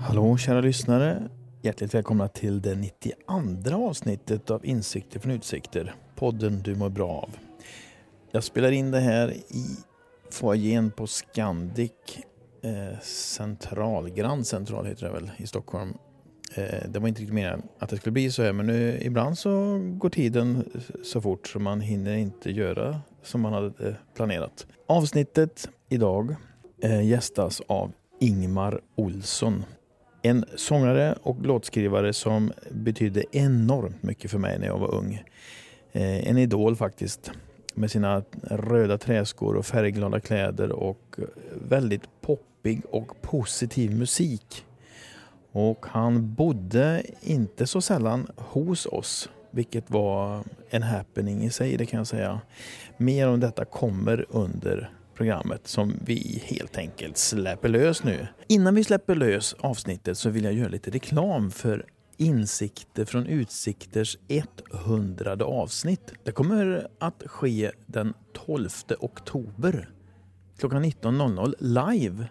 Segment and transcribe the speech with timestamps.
[0.00, 1.28] Hallå kära lyssnare.
[1.62, 5.94] Hjärtligt välkomna till det 92 avsnittet av Insikter från Utsikter.
[6.14, 7.30] Podden du mår bra av.
[8.30, 9.76] Jag spelar in det här i
[10.30, 11.90] foajén på Scandic
[12.62, 15.94] eh, Central, Grand Central heter det väl, i Stockholm.
[16.56, 19.38] Eh, det var inte riktigt meningen att det skulle bli så här men nu, ibland
[19.38, 20.64] så går tiden
[21.04, 24.66] så fort så man hinner inte göra som man hade eh, planerat.
[24.86, 26.36] Avsnittet idag
[26.82, 29.64] eh, gästas av Ingmar Olsson.
[30.22, 35.22] En sångare och låtskrivare som betydde enormt mycket för mig när jag var ung.
[35.92, 37.30] En idol faktiskt.
[37.74, 41.16] Med sina röda träskor och färgglada kläder och
[41.68, 44.64] väldigt poppig och positiv musik.
[45.58, 51.86] Och han bodde inte så sällan hos oss, vilket var en happening i sig, det
[51.86, 52.40] kan jag säga.
[52.96, 58.26] Mer om detta kommer under programmet som vi helt enkelt släpper lös nu.
[58.46, 64.18] Innan vi släpper lös avsnittet så vill jag göra lite reklam för Insikter från Utsikters
[64.72, 66.12] 100 avsnitt.
[66.24, 68.14] Det kommer att ske den
[68.46, 69.88] 12 oktober
[70.58, 72.26] klockan 19.00 live.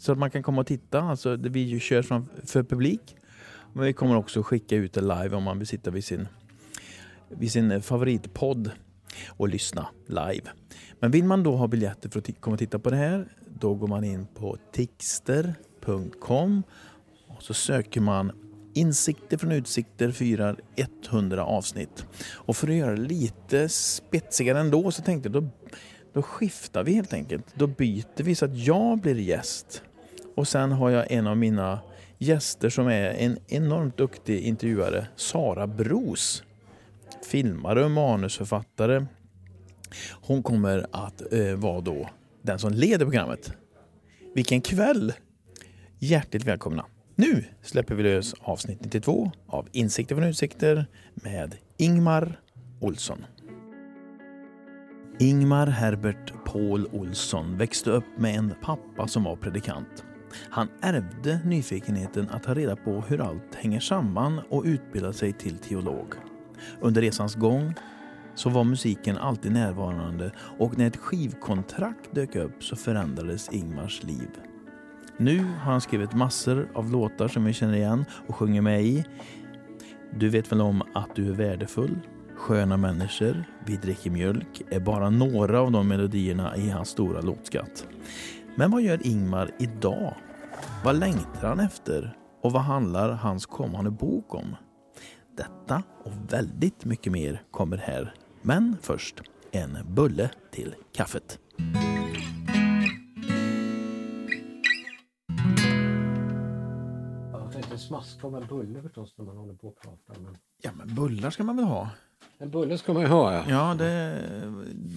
[0.00, 1.00] Så att man kan komma och titta.
[1.00, 2.02] Alltså, vi kör
[2.46, 3.16] för publik.
[3.72, 6.28] Men vi kommer också skicka ut det live om man vill sitta vid sin,
[7.28, 8.70] vid sin eh, favoritpodd
[9.28, 10.50] och lyssna live.
[11.00, 13.28] Men vill man då ha biljetter för att komma och titta på det här,
[13.60, 16.62] då går man in på tixter.com
[17.28, 18.32] och så söker man
[18.74, 20.60] Insikter från Utsikter firar
[21.10, 22.06] 100 avsnitt.
[22.32, 25.50] Och för att göra det lite spetsigare ändå så tänkte jag då,
[26.12, 27.46] då skiftar vi helt enkelt.
[27.54, 29.82] Då byter vi så att jag blir gäst.
[30.40, 31.80] Och sen har jag en av mina
[32.18, 36.42] gäster som är en enormt duktig intervjuare, Sara Bros.
[37.30, 39.06] Filmare och manusförfattare
[40.10, 42.10] hon kommer att eh, vara då
[42.42, 43.52] den som leder programmet.
[44.34, 45.12] Vilken kväll!
[45.98, 46.84] Hjärtligt välkomna!
[47.14, 52.40] Nu släpper vi lös avsnitt 92 av Insikter från utsikter med Ingmar
[52.80, 53.24] Olsson.
[55.18, 60.04] Ingmar Herbert Paul Olsson växte upp med en pappa som var predikant.
[60.50, 65.58] Han ärvde nyfikenheten att ta reda på hur allt hänger samman och utbildade sig till
[65.58, 66.14] teolog.
[66.80, 67.74] Under resans gång
[68.34, 74.28] så var musiken alltid närvarande och när ett skivkontrakt dök upp så förändrades Ingmars liv.
[75.16, 79.04] Nu har han skrivit massor av låtar som vi känner igen och sjunger med i.
[80.10, 81.98] Du vet väl om att du är värdefull?
[82.36, 87.86] Sköna människor, Vi dricker mjölk är bara några av de melodierna i hans stora låtskatt.
[88.56, 90.14] Men vad gör Ingmar idag?
[90.84, 92.16] Vad längtar han efter?
[92.42, 94.56] Och vad handlar hans kommande bok om?
[95.36, 98.14] Detta och väldigt mycket mer kommer här.
[98.42, 99.22] Men först
[99.52, 101.38] en bulle till kaffet.
[107.76, 110.22] Smaska om en bulle förstås när man håller på och pratar.
[110.22, 110.38] Men...
[110.62, 111.90] Ja, men bullar ska man väl ha?
[112.38, 113.44] En bulle ska man ju ha, ja.
[113.48, 114.18] Ja, det,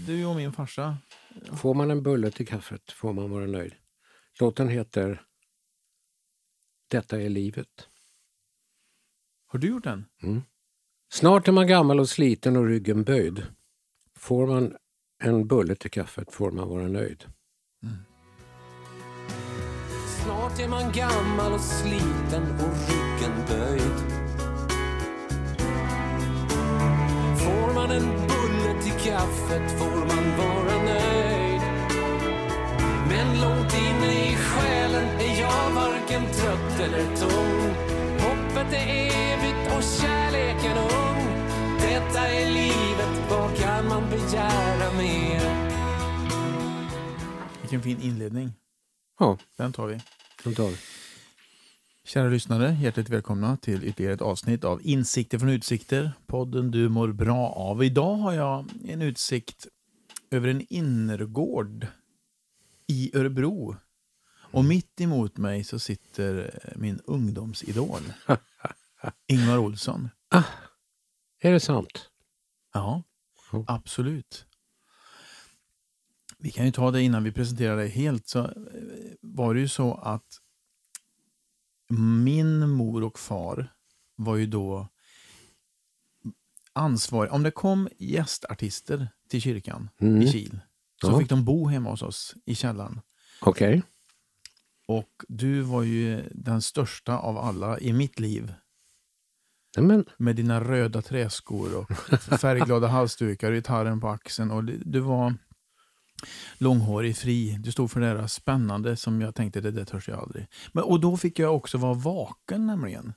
[0.07, 0.97] du och min farsa.
[1.53, 3.73] Får man en bulle till kaffet får man vara nöjd.
[4.39, 5.21] Låten heter
[6.88, 7.88] Detta är livet.
[9.47, 10.05] Har du gjort den?
[10.23, 10.41] Mm.
[11.13, 13.45] Snart är man gammal och sliten och ryggen böjd.
[14.16, 14.77] Får man
[15.23, 17.25] en bulle till kaffet får man vara nöjd.
[17.83, 17.95] Mm.
[20.23, 24.23] Snart är man gammal och sliten och ryggen böjd.
[27.39, 30.52] Får man en bulle till kaffet får man vara nöjd.
[33.16, 37.75] Men långt inne i själen är jag varken trött eller tung.
[38.19, 41.24] Hoppet är evigt och kärleken ung.
[41.79, 45.41] Detta är livet, vad kan man begära mer?
[47.62, 48.51] Vilken fin inledning.
[49.19, 49.38] Ja.
[49.57, 50.00] Den tar vi.
[50.44, 50.75] Den tar vi.
[52.06, 56.12] Kära lyssnare, hjärtligt välkomna till ytterligare ett avsnitt av Insikter från Utsikter.
[56.25, 57.84] Podden du mår bra av.
[57.84, 59.68] Idag har jag en utsikt
[60.31, 61.88] över en innergård
[62.94, 63.75] i Örebro.
[64.36, 68.01] Och mitt emot mig så sitter min ungdomsidol.
[69.28, 70.10] Ingvar Olsson.
[70.30, 70.44] Ah,
[71.40, 72.10] är det sant?
[72.74, 73.04] Ja,
[73.68, 74.45] absolut.
[76.38, 78.28] Vi kan ju ta det innan vi presenterar dig helt.
[78.28, 78.50] Så
[79.22, 80.40] var det ju så att
[82.28, 83.74] min mor och far
[84.16, 84.88] var ju då
[86.74, 87.34] ansvariga.
[87.34, 90.22] Om det kom gästartister till kyrkan mm.
[90.22, 90.60] i Kil
[91.03, 91.19] så ja.
[91.19, 93.01] fick de bo hemma hos oss i källaren.
[93.41, 93.69] Okej.
[93.69, 93.81] Okay.
[94.88, 98.53] Och du var ju den största av alla i mitt liv.
[99.77, 101.91] Nej, men, med dina röda träskor och
[102.39, 104.51] färgglada halsdukar och gitarren på axeln.
[104.51, 105.35] Och du var
[106.57, 107.57] långhårig, fri.
[107.59, 110.47] Du stod för det där spännande som jag tänkte, det där törs jag aldrig.
[110.71, 113.13] Men, och då fick jag också vara vaken nämligen.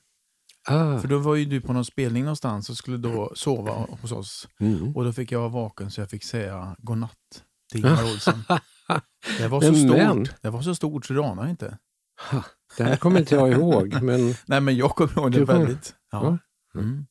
[0.67, 4.11] ah, För då var ju du på någon spelning någonstans och skulle då sova hos
[4.11, 4.47] oss.
[4.59, 4.95] mm.
[4.95, 8.43] Och då fick jag vara vaken så jag fick säga godnatt till Ingvar Olsson.
[9.37, 11.77] Det var så Men- stort, det var så stort så du anar inte.
[12.31, 12.43] Ha,
[12.77, 15.95] det här kommer inte jag ihåg, men Nej men jag kommer ihåg det väldigt.
[16.11, 16.37] Ja.
[16.73, 16.79] Ja.
[16.81, 17.05] Mm.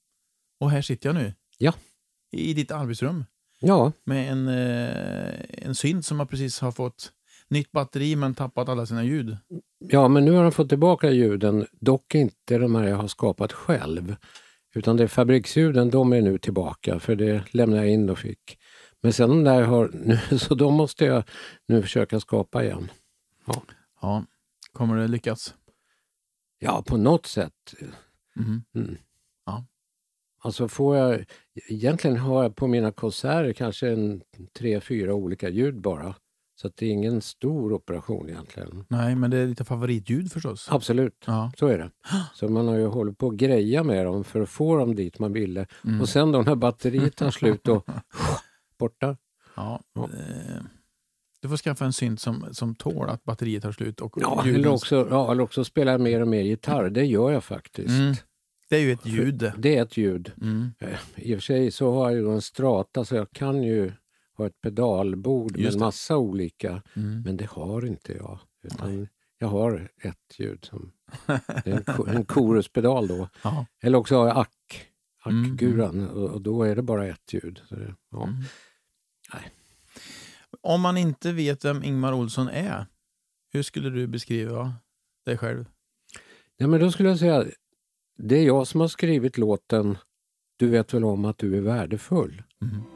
[0.61, 1.35] Och här sitter jag nu.
[1.59, 1.73] Ja.
[2.33, 3.25] I ditt arbetsrum.
[3.61, 5.35] ja, Med en, eh,
[5.67, 7.13] en synt som har precis har fått
[7.49, 9.37] nytt batteri men tappat alla sina ljud.
[9.79, 13.53] ja, men nu har de fått tillbaka ljuden, dock inte de här jag har skapat
[13.53, 14.17] själv.
[14.75, 18.59] Utan det är fabriksljuden, de är nu tillbaka, för det lämnade jag in och fick.
[19.03, 21.23] Men sen de där har, nu, så de måste jag
[21.69, 22.91] nu försöka skapa igen.
[24.01, 24.25] Ja.
[24.73, 25.55] Kommer det lyckas?
[26.59, 27.75] Ja, på något sätt.
[28.37, 28.63] Mhm.
[28.75, 28.97] Mm.
[29.47, 29.65] Ja.
[30.39, 31.25] Alltså får jag,
[31.69, 34.23] egentligen har jag på mina konserter kanske en
[34.59, 36.15] tre, fyra olika ljud bara.
[36.61, 38.85] Så att det är ingen stor operation egentligen.
[38.89, 40.69] Nej, men det är lite favoritljud förstås.
[40.71, 41.53] Absolut, Ja.
[41.59, 41.91] så är det.
[42.35, 45.19] Så man har ju hållit på att greja med dem för att få dem dit
[45.19, 45.67] man ville.
[45.85, 46.01] Mm.
[46.01, 47.87] Och sen då när batteriet tar slut och
[48.79, 49.17] borta.
[49.57, 49.81] ja.
[49.95, 50.03] Ja.
[50.05, 50.63] eh,
[51.41, 54.01] Du får skaffa en synt som, som tål att batteriet tar slut.
[54.01, 56.91] Och Ja, ljuden- eller, också, ja, eller också spela mer och mer gitarr.
[56.91, 57.89] Det gör jag faktiskt.
[57.89, 58.15] Mm.
[58.69, 59.35] Det är ju ett ljud.
[59.35, 59.55] det.
[59.59, 60.33] Det är ett ljud.
[60.43, 60.71] Mm.
[60.79, 63.93] Eh, I och för sig så har jag ju en strata så jag kan ju
[64.37, 65.85] ha ett pedalbord med Just en det.
[65.85, 66.83] massa olika.
[66.97, 67.23] Mm.
[67.23, 68.39] Men det har inte jag.
[68.63, 69.09] Utan
[69.39, 70.65] jag har ett ljud.
[70.65, 70.93] Som,
[71.65, 73.29] det är en, en koruspedal då.
[73.45, 73.67] Ja.
[73.83, 74.87] Eller också har jag ack,
[75.31, 77.63] Mm, ackguran och, och då är det bara ett ljud.
[77.69, 78.23] Det, ja.
[78.23, 78.43] Mm.
[79.35, 79.53] Nej.
[80.61, 82.87] Om man inte vet vem Ingmar Olsson är,
[83.53, 84.75] hur skulle du beskriva
[85.25, 85.65] dig själv?
[86.57, 87.45] ja, men då skulle jag säga,
[88.19, 89.99] det är jag som har skrivit låten
[90.57, 92.43] Du vet väl om att du är värdefull.
[92.63, 92.96] Mm.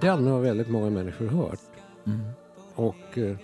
[0.00, 1.60] Den har väldigt många människor hört.
[2.06, 2.20] Mm.
[2.74, 3.36] Och eh,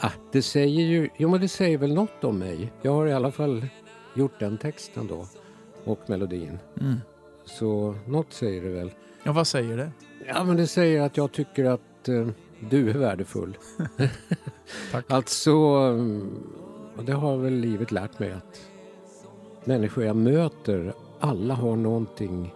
[0.00, 2.72] ah, det säger ju, jo men det säger väl något om mig.
[2.82, 3.66] Jag har i alla fall
[4.14, 5.26] gjort den texten då
[5.84, 6.58] och melodin.
[6.80, 6.96] Mm.
[7.44, 8.92] Så något säger det väl.
[9.22, 9.90] Ja, vad säger det?
[10.26, 12.28] Ja men det säger att jag tycker att eh,
[12.70, 13.56] du är värdefull.
[14.92, 15.04] Tack.
[15.10, 16.42] Alltså, mm,
[16.96, 18.60] och det har väl livet lärt mig att
[19.64, 22.54] människor jag möter, alla har någonting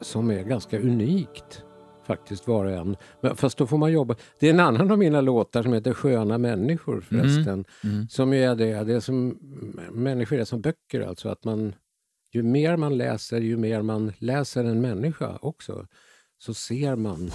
[0.00, 1.62] som är ganska unikt
[2.06, 2.96] faktiskt var och en.
[3.20, 4.16] Men fast då får man jobba.
[4.40, 7.64] Det är en annan av mina låtar som heter Sköna människor förresten.
[7.84, 8.08] Mm.
[8.08, 9.38] Som ju är det, det är som
[9.92, 11.28] människor är som böcker alltså.
[11.28, 11.74] Att man,
[12.32, 15.86] ju mer man läser, ju mer man läser en människa också.
[16.38, 17.30] Så ser man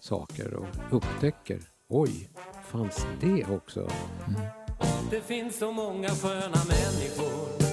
[0.00, 1.58] saker och upptäcker.
[1.88, 2.30] Oj,
[2.64, 3.88] fanns det också?
[5.10, 7.64] Det finns så många sköna människor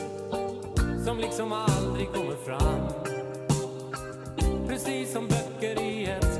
[1.05, 3.11] som liksom aldrig kommer fram
[4.67, 6.30] Precis som böcker i bibliotek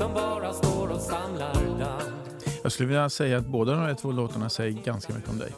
[0.00, 2.12] som bara står och samlar damm
[2.62, 5.52] Jag skulle vilja säga att båda de här två låtarna säger ganska mycket om dig.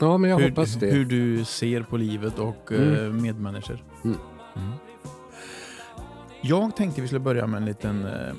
[0.00, 0.86] Ja, men jag hur, hoppas det.
[0.90, 2.94] hur du ser på livet och Mm.
[2.94, 3.84] eh, medmänniskor.
[4.04, 4.16] Mm.
[4.56, 4.72] Mm.
[6.42, 8.34] Jag tänkte vi skulle börja med en liten eh,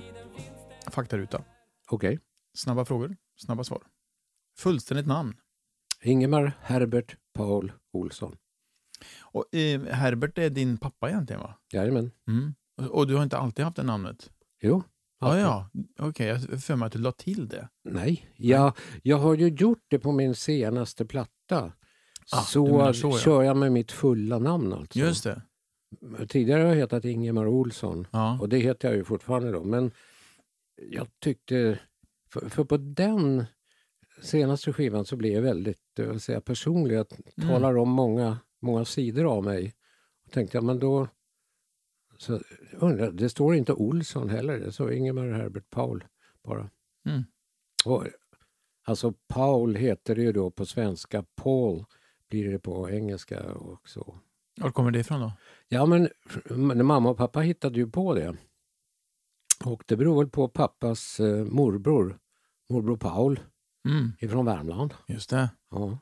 [0.92, 1.42] faktaruta.
[1.90, 2.20] Okej.
[2.58, 3.82] Snabba frågor, snabba svar.
[4.58, 5.34] Fullständigt namn.
[6.02, 8.36] Ingemar Herbert Paul Olsson.
[9.22, 11.54] Och, eh, Herbert är din pappa egentligen va?
[11.74, 12.12] Jajamän.
[12.28, 12.56] Mm.
[12.78, 14.30] Och, och du har inte alltid haft det namnet?
[14.62, 14.84] Jo.
[15.20, 15.70] Ja, ja.
[16.00, 17.70] Okej, jag har för mig att du la till det.
[17.84, 21.72] Nej, jag, jag har ju gjort det på min senaste platta.
[22.32, 23.18] Ah, så, så, ja.
[23.18, 25.00] kör jag med mitt fulla namn alltså.
[25.00, 25.42] Just det.
[26.28, 28.38] Tidigare har jag hetat Ingemar Olsson Ja.
[28.42, 29.64] och det heter jag ju fortfarande då.
[29.64, 29.92] Men
[30.92, 31.80] jag tyckte,
[32.30, 33.46] för, för på den
[34.22, 36.96] senaste skivan så blir jag väldigt jag vill säga, personlig.
[36.96, 37.08] Jag
[37.38, 37.50] Mm.
[37.50, 39.74] talar om många, många sidor av mig.
[40.26, 41.08] Och tänkte jag, men då...
[42.18, 42.40] Så,
[42.74, 46.04] undrar, det står inte Olsson heller, det står Ingemar Herbert Paul
[46.44, 46.70] bara.
[47.06, 47.24] Mm.
[47.86, 48.04] Och,
[48.84, 51.86] alltså Paul heter det ju då på svenska, Paul
[52.30, 54.20] blir det på engelska och så.
[54.62, 55.32] Var kommer det ifrån då?
[55.68, 56.10] Ja, men
[56.86, 58.38] mamma och pappa hittade ju på det.
[59.66, 62.20] Och det beror väl på pappas eh, morbror,
[62.70, 63.40] morbror Paul
[63.88, 64.12] Mm.
[64.20, 64.94] ifrån Värmland.
[65.08, 65.50] Just det.
[65.72, 66.00] Ja.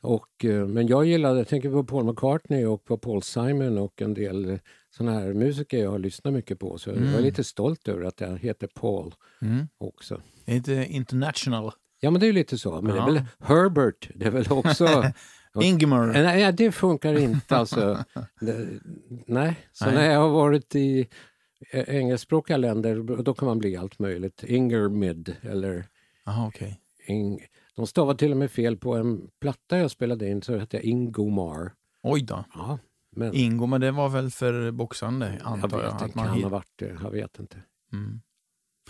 [0.00, 4.02] Och, eh, men jag gillade, jag tänker på Paul McCartney och på Paul Simon och
[4.02, 4.58] en del
[4.96, 6.78] såna här musiker jag har lyssnat mycket på.
[6.78, 7.12] Så jag Mm.
[7.12, 9.68] var lite stolt över att jag heter Paul Mm.
[9.78, 10.20] också.
[10.46, 11.72] Är inte international.
[12.00, 12.80] Ja men det är ju lite så.
[12.82, 13.04] Men Ja.
[13.04, 15.12] det är väl Herbert, det är väl också
[15.62, 16.06] Ingemar.
[16.06, 18.04] Nej, det funkar inte alltså.
[18.40, 18.68] Det,
[19.26, 19.94] nej, så Nej.
[19.94, 21.08] när jag har varit i
[21.72, 24.44] engelskspråkiga länder då kan man bli allt möjligt.
[24.44, 25.86] Ingermid eller
[26.24, 26.80] Jaha, okej.
[27.06, 27.40] Ing...
[27.76, 30.84] De stavade till och med fel på en platta jag spelade in så hette jag
[30.84, 31.72] Ingomar.
[32.02, 32.44] Oj då.
[32.54, 32.78] Ja,
[33.16, 35.84] men Ingo, men det var väl för boxande, jag antar jag.
[35.84, 36.98] vet inte, att man kan ha hit- varit det.
[37.02, 37.62] Jag vet inte.
[37.92, 38.20] mm.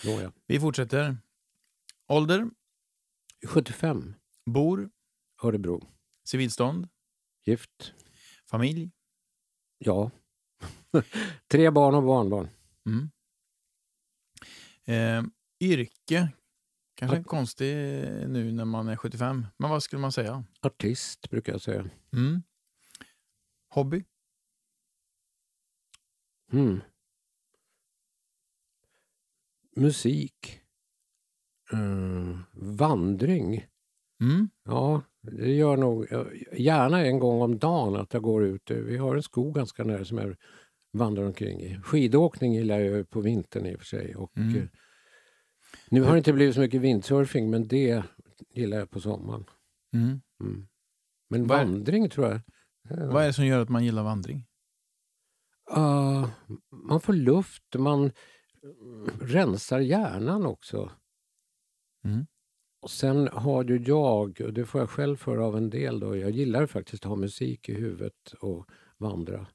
[0.04, 0.32] Nåja.
[0.46, 1.16] Vi fortsätter.
[2.08, 2.50] Ålder,
[3.46, 4.14] 75,
[4.46, 4.90] bor,
[5.42, 5.88] Örebro.
[6.24, 6.88] civilstånd,
[7.44, 7.94] Gift.
[8.46, 8.90] familj.
[9.78, 10.10] Ja.
[11.48, 12.48] Tre barn och barnbarn.
[12.86, 13.10] Mm.
[14.84, 15.24] Eh,
[15.60, 16.28] yrke,
[16.94, 17.24] kanske Ja.
[17.24, 17.74] konstig
[18.28, 20.44] nu när man är 75, men vad skulle man säga?
[20.60, 21.90] Artist brukar jag säga.
[22.12, 22.42] Mm.
[23.68, 24.04] Hobby?
[26.52, 26.80] Mm.
[29.76, 30.60] Musik.
[31.72, 32.38] Mm.
[32.52, 33.66] Vandring.
[34.20, 34.48] Mm.
[34.64, 36.06] Ja, det gör nog
[36.52, 38.70] gärna en gång om dagen att jag går ut.
[38.70, 40.36] Vi har en skog ganska nära som jag
[40.92, 41.80] vandrar omkring i.
[41.84, 44.16] Skidåkning gillar jag på vintern i och för sig.
[44.16, 44.56] Och, Mm.
[44.56, 44.64] eh,
[45.90, 48.02] nu har det inte blivit så mycket windsurfing men det
[48.54, 49.44] gillar jag på sommaren.
[49.94, 50.20] Mm.
[50.40, 50.66] Mm.
[51.30, 52.40] Men vandring tror jag.
[53.12, 54.46] Vad är det som gör att man gillar vandring?
[55.70, 56.26] Ah,
[56.70, 58.00] man får luft, man
[58.62, 60.90] mm, rensar hjärnan också.
[62.04, 62.26] Mm.
[62.82, 66.16] Och sen har ju jag, och det får jag själv för av en del, då,
[66.16, 68.66] jag gillar faktiskt att ha musik i huvudet och
[68.98, 69.46] vandra.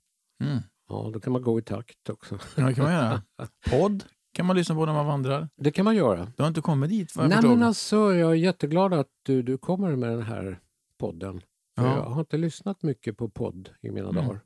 [0.44, 0.58] Mm.
[0.90, 2.40] Ja, då kan man gå i takt också.
[2.56, 3.22] Ja, det kan man göra.
[3.72, 5.50] Podd kan man lyssna på när man vandrar.
[5.56, 6.32] Det kan man göra.
[6.38, 9.42] Du har inte kommit dit vad jag Nej men alltså, jag är jätteglad att du,
[9.42, 10.60] du kommer med den här
[10.98, 11.42] podden.
[11.78, 11.96] För Ja.
[11.96, 14.26] Jag har inte lyssnat mycket på podd i mina Mm.
[14.26, 14.42] dagar.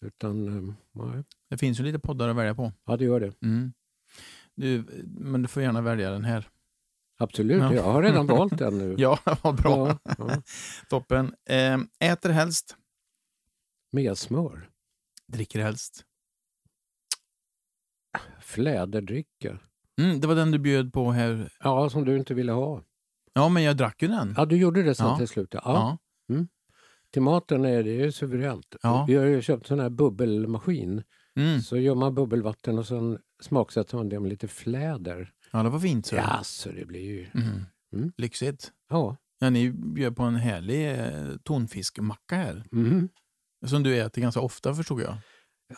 [0.00, 1.24] Utan, eh, nej.
[1.50, 2.72] Det finns ju lite poddar att välja på.
[2.84, 3.32] Ja, det gör det.
[3.42, 3.72] Mm.
[4.54, 6.48] Du, men du får gärna välja den här.
[7.18, 7.74] Absolut, Ja.
[7.74, 8.94] jag har redan valt den nu.
[8.98, 9.98] Ja, vad bra.
[10.04, 10.42] Ja, ja.
[10.88, 11.34] Toppen.
[11.48, 11.78] Eh,
[12.10, 12.76] äter helst,
[13.92, 14.70] Med smör.
[15.26, 16.04] dricker helst.
[18.40, 19.58] Fläderdricka.
[20.00, 21.52] Mm, det var den du bjöd på här.
[21.60, 22.82] Ja, som du inte ville ha.
[23.32, 24.34] Ja, men jag drack ju den.
[24.36, 25.48] Ja, du gjorde det sen till slut.
[25.54, 25.60] Ja.
[25.64, 25.98] Ja.
[27.16, 28.76] Till maten är det ju suveränt.
[28.82, 29.04] Ja.
[29.08, 31.02] Vi har ju köpt sån här bubbelmaskin.
[31.36, 31.60] Mm.
[31.60, 35.32] Så gör man bubbelvatten och sen smaksätter man det med lite fläder.
[35.50, 36.06] ja, det var fint.
[36.06, 36.16] Så.
[36.16, 37.26] Ja, så det blir ju...
[37.34, 37.64] Mm.
[37.96, 38.12] Mm.
[38.16, 38.72] Lyxigt.
[38.90, 39.16] Ja.
[39.38, 42.64] Ja, ni bjöd på en härlig eh, tonfiskmacka här.
[42.70, 43.08] Mhm.
[43.66, 45.16] Som du äter ganska ofta förstod jag.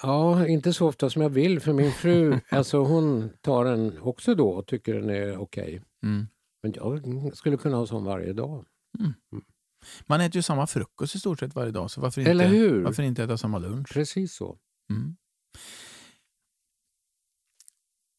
[0.03, 4.35] Ja, inte så ofta som jag vill för min fru, alltså hon tar den också
[4.35, 5.83] då och tycker den är okej.
[6.03, 6.27] Mm.
[6.63, 8.65] Men jag skulle kunna ha sån varje dag.
[10.07, 12.83] Man äter ju samma frukost i stort sett varje dag, så varför Eller inte, hur?
[12.85, 13.89] varför inte äta samma lunch?
[13.93, 14.59] Precis så.
[14.91, 15.17] Mm.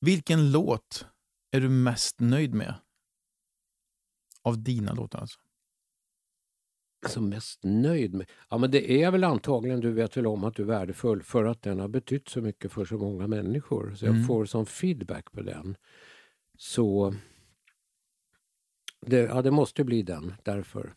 [0.02, 1.06] Vilken låt
[1.52, 2.74] är du mest nöjd med?
[4.42, 5.40] Av dina låtar alltså.
[7.06, 8.30] Alltså mest nöjd med?
[8.50, 11.46] Ja men det är väl antagligen, du vet väl om att du är värdefull för
[11.46, 13.96] att den har betytt så mycket för så många människor.
[13.96, 14.28] Så jag Mm.
[14.28, 15.78] får som feedback på den.
[16.58, 17.14] Så
[19.02, 20.94] det, ja, det måste bli den därför.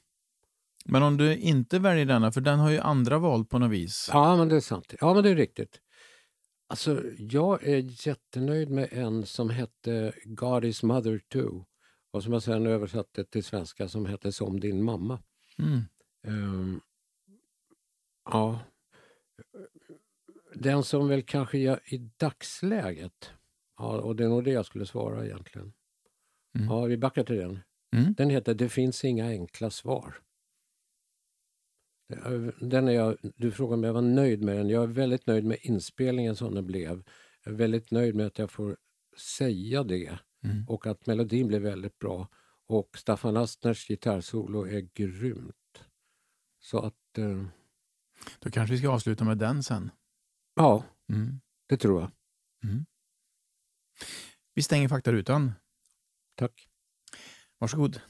[0.84, 4.10] Men om du inte väljer denna, för den har ju andra valt på något vis.
[4.12, 4.94] Ja men det är sant.
[5.00, 5.80] Ja men det är riktigt.
[6.68, 11.64] Alltså jag är jättenöjd med en som hette God is mother too.
[12.12, 15.22] Och som jag sen översatte till svenska som hette Som din mamma.
[15.58, 15.80] Mm.
[16.26, 16.80] Ehm,
[18.30, 18.60] ja.
[20.54, 23.30] Den som väl kanske jag i dagsläget,
[23.78, 25.72] ja, och det är nog det jag skulle svara egentligen.
[26.58, 26.68] Mm.
[26.68, 27.60] Ja, vi backar till den.
[27.96, 28.14] Mm.
[28.14, 30.14] Den heter Det finns inga enkla svar.
[32.60, 34.68] Den är jag, du frågar om jag var nöjd med den.
[34.68, 37.02] Jag är väldigt nöjd med inspelningen som den blev.
[37.44, 38.76] Jag är väldigt nöjd med att jag får
[39.38, 40.68] säga det Mm.
[40.68, 42.28] och att melodin blev väldigt bra.
[42.66, 45.84] Och Staffan Astners gitarrsolo är grymt.
[46.60, 47.44] Så att, eh,
[48.38, 49.90] Då kanske vi ska avsluta med den sen.
[50.54, 51.40] ja, Mm.
[51.68, 52.10] det tror jag.
[52.70, 52.86] Mm.
[54.54, 55.52] Vi stänger faktarutan.
[56.34, 56.68] Tack.
[57.58, 58.00] Varsågod.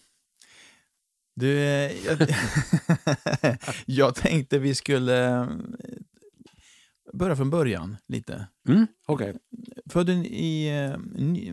[1.35, 2.19] Du, eh, jag,
[3.87, 5.47] jag tänkte vi skulle eh,
[7.13, 8.47] börja från början lite.
[8.69, 9.35] Mm, Okej.
[9.91, 11.53] Född i eh, Ny-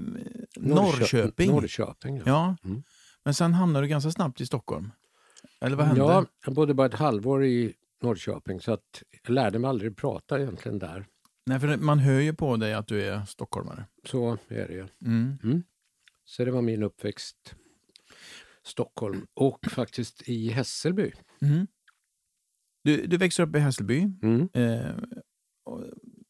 [0.55, 1.51] Norrköping.
[1.51, 2.23] Norrköping, ja.
[2.25, 2.55] Ja.
[2.63, 2.83] Mm.
[3.23, 4.91] Men sen hamnade du ganska snabbt i Stockholm.
[5.61, 6.01] Eller vad hände?
[6.01, 10.39] Ja, jag bodde bara ett halvår i Norrköping så att jag lärde mig aldrig prata
[10.41, 11.05] egentligen där.
[11.45, 13.85] Nej, för man hör ju på dig att du är stockholmare.
[14.05, 14.87] Så är det ju.
[15.05, 15.63] Mm.
[16.25, 17.55] Så det var min uppväxt.
[18.69, 21.11] Stockholm och faktiskt i Hässelby.
[21.41, 21.67] Mm.
[22.83, 24.07] Du, du växer upp i Hässelby.
[24.21, 24.49] Mm.
[24.53, 24.95] Eh,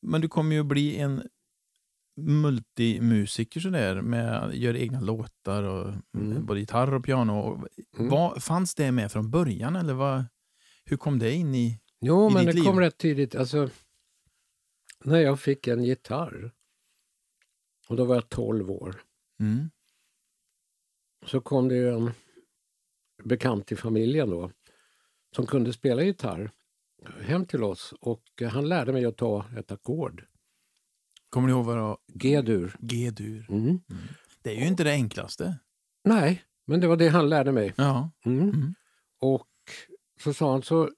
[0.01, 1.23] men du kommer ju bli en
[2.21, 6.45] multimusiker sådär, med gör egna låtar och Mm.
[6.45, 7.39] både gitarr och piano.
[7.39, 7.67] Och
[7.97, 8.09] Mm.
[8.11, 10.25] Vad, fanns det med från början eller vad,
[10.85, 11.79] Hur kom det in i...
[12.01, 13.35] Jo, i men ditt det kom rätt tidigt.
[13.35, 13.69] Alltså,
[15.03, 16.51] när jag fick en gitarr,
[17.87, 19.01] och då var jag 12 år,
[19.39, 19.69] Mm.
[21.25, 22.11] så kom det ju en
[23.23, 24.51] bekant i familjen då
[25.35, 26.51] som kunde spela gitarr
[27.21, 30.25] hem till oss och han lärde mig att ta ett ackord.
[31.29, 31.97] Kommer du ihåg vad det var?
[32.13, 32.75] G-dur.
[32.79, 33.45] G-dur.
[33.49, 33.79] Mm.
[34.43, 35.59] Det är ju inte det enklaste.
[36.03, 37.73] Nej, men det var det han lärde mig.
[37.77, 38.11] Ja.
[38.25, 38.49] Mm.
[38.49, 38.73] Mm.
[39.19, 39.47] Och
[40.23, 40.89] så sa han så,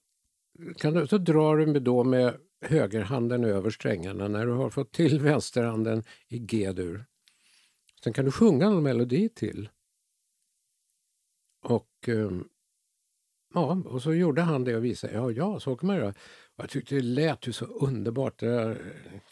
[0.78, 5.20] kan du, så drar du då med högerhanden över strängarna när du har fått till
[5.20, 7.04] vänsterhanden i G-dur.
[8.04, 9.68] Sen kan du sjunga en melodi till.
[12.08, 12.44] Ehm,
[13.54, 15.12] ja, och så gjorde han det och visade.
[15.12, 16.14] Ja, ja, så kan man göra.
[16.56, 18.42] Jag tyckte det lät ju så underbart.
[18.42, 18.76] Jag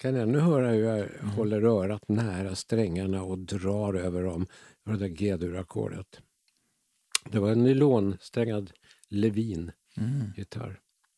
[0.00, 4.46] kan ännu höra hur jag håller örat nära strängarna och drar över dem.
[4.84, 6.20] Det där G-dur-ackordet.
[7.30, 8.72] Det var en nylonsträngad
[9.08, 10.32] Levin Mm.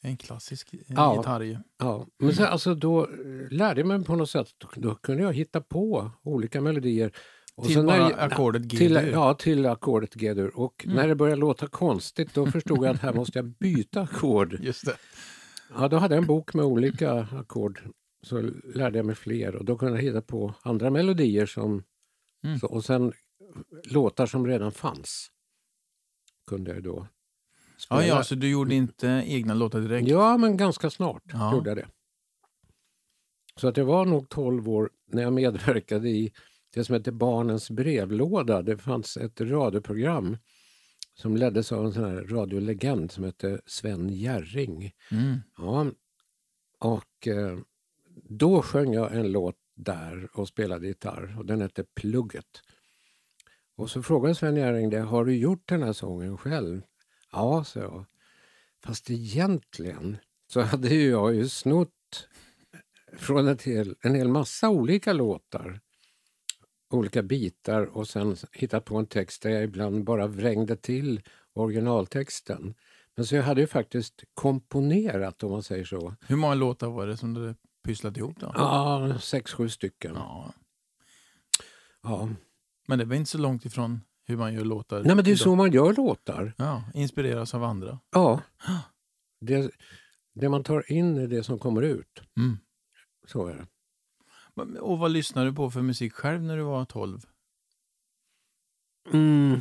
[0.02, 1.16] En klassisk eh, Ja.
[1.16, 1.56] gitarr ju.
[1.78, 5.22] Ja, men sen, alltså, då eh, lärde jag mig på något sätt, då, då kunde
[5.22, 7.12] jag hitta på olika melodier.
[7.62, 9.10] Och Till bara jag- ackordet till, G-dur.
[9.12, 10.56] Ja, till ackordet G-dur.
[10.58, 14.58] Och när det började låta konstigt då förstod jag att här måste jag byta ackord.
[14.62, 14.96] Just det.
[15.74, 17.80] Ja, då hade jag en bok med olika ackord.
[18.22, 18.40] Så
[18.74, 21.82] lärde jag mig fler och då kunde jag hitta på andra melodier som,
[22.44, 22.58] Mm.
[22.58, 23.12] så, och sen
[23.84, 25.30] låtar som redan fanns.
[26.46, 27.06] Kunde jag då
[27.78, 28.06] spela.
[28.06, 30.08] Ja, ja, så du gjorde inte egna låtar direkt?
[30.08, 31.54] Ja, men ganska snart Ja.
[31.54, 31.86] gjorde jag det.
[33.56, 36.32] Så att jag var nog 12 år när jag medverkade i
[36.74, 38.62] det som hette Barnens brevlåda.
[38.62, 40.36] Det fanns ett radioprogram
[41.14, 44.92] som leddes av en sån här radiolegend som hette Sven Jerring.
[45.10, 45.38] Mm.
[45.58, 45.86] Ja,
[46.78, 47.58] och eh,
[48.28, 52.62] då sjöng jag en låt där och spelade gitarr och den hette Plugget.
[53.76, 56.82] Och så frågade Sven Jerring det, har du gjort den här sången själv?
[57.32, 58.06] Ja, sa jag.
[58.84, 62.28] Fast egentligen så hade ju jag ju snott
[63.16, 65.80] från ett hel, en hel massa olika låtar,
[66.92, 71.20] olika bitar och sen hittat på en text där jag ibland bara vrängde till
[71.52, 72.74] originaltexten.
[73.16, 76.14] Men så jag hade ju faktiskt komponerat om man säger så.
[76.26, 78.52] Hur många låtar var det som du pysslat ihop då?
[78.54, 80.14] Ja, sex, sju stycken.
[80.14, 80.52] Ja.
[82.02, 82.28] Ja.
[82.88, 85.02] Men det var inte så långt ifrån hur man gör låtar.
[85.02, 85.38] Nej men det är idag.
[85.38, 86.54] så man gör låtar.
[86.56, 87.98] Ja, inspireras av andra.
[88.10, 88.40] Ja.
[89.44, 89.70] Det,
[90.34, 92.22] det man tar in är det som kommer ut.
[92.36, 92.58] Mm.
[93.26, 93.66] Så är det.
[94.80, 97.20] Och vad lyssnade du på för musik själv när du var 12?
[99.12, 99.60] Mm.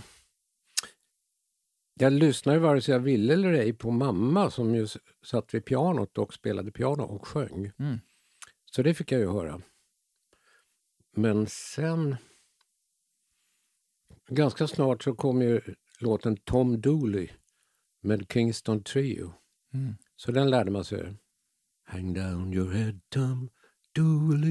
[1.94, 4.88] Jag lyssnade vare sig jag ville eller ej på mamma som ju
[5.24, 7.72] satt vid pianot och spelade piano och sjöng.
[7.80, 8.00] Mm.
[8.66, 9.62] Så det fick jag ju höra.
[11.16, 12.16] Men sen...
[14.28, 15.62] Ganska snart så kom ju
[16.00, 17.30] låten Tom Dooley
[18.02, 19.34] med Kingston Trio.
[19.74, 19.96] Mm.
[20.16, 21.16] Så den lärde man sig.
[21.84, 23.50] Hang down your head Tom.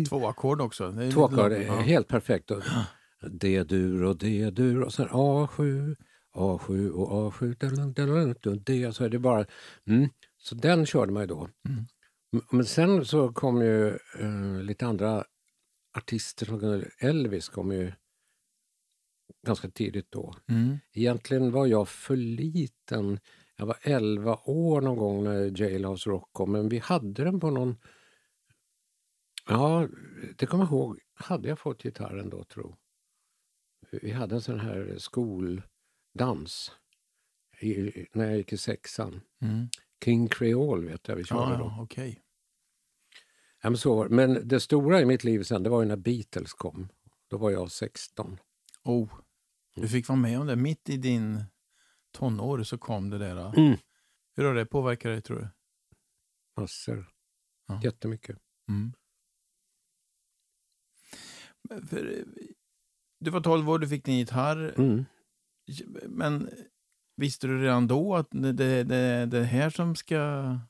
[0.08, 0.94] Två ackord också.
[1.12, 1.74] Två ackord, Ja.
[1.74, 2.50] helt perfekt.
[3.30, 5.96] D-dur och D-dur och sen A7,
[6.34, 8.92] A7 och A7, dun, dun, dun, dun, D.
[8.92, 9.46] Så är det bara...
[9.86, 10.08] Mm.
[10.38, 11.48] Så den körde man ju då.
[11.68, 11.84] Mm.
[12.50, 15.24] Men sen så kom ju eh, lite andra
[15.96, 16.46] artister.
[16.46, 17.92] Som, Elvis kom ju
[19.46, 20.34] ganska tidigt då.
[20.48, 20.78] Mm.
[20.92, 23.20] Egentligen var jag för liten.
[23.56, 27.50] Jag var 11 år någon gång när Jailhouse Rock kom, men vi hade den på
[27.50, 27.76] någon...
[29.50, 29.88] Ja,
[30.36, 31.00] det kommer jag ihåg.
[31.14, 32.76] Hade jag fått gitarren då, tro?
[33.90, 36.72] Vi hade en sån här skoldans
[37.60, 39.20] i, när jag gick i sexan.
[39.42, 39.68] Mm.
[40.04, 41.82] King Creole vet jag vi körde Ja, då.
[41.82, 42.22] okej.
[43.62, 45.96] Ja, men, så var men det stora i mitt liv sen, det var ju när
[45.96, 46.88] Beatles kom.
[47.28, 48.38] Då var jag 16.
[48.84, 49.12] Oh,
[49.74, 50.56] du fick vara med om det.
[50.56, 51.44] Mitt i din
[52.12, 53.58] tonår så kom det där.
[53.58, 53.76] Mm.
[54.36, 55.48] Hur har det påverkat dig tror du?
[56.56, 57.12] Massor.
[57.68, 57.80] Ja.
[57.84, 58.38] Jättemycket.
[58.68, 58.92] Mm.
[61.88, 62.24] För,
[63.20, 64.74] du var 12 år, du fick din gitarr.
[64.76, 65.04] Mm.
[66.06, 66.50] Men
[67.16, 70.18] visste du redan då att det det, det, det här som ska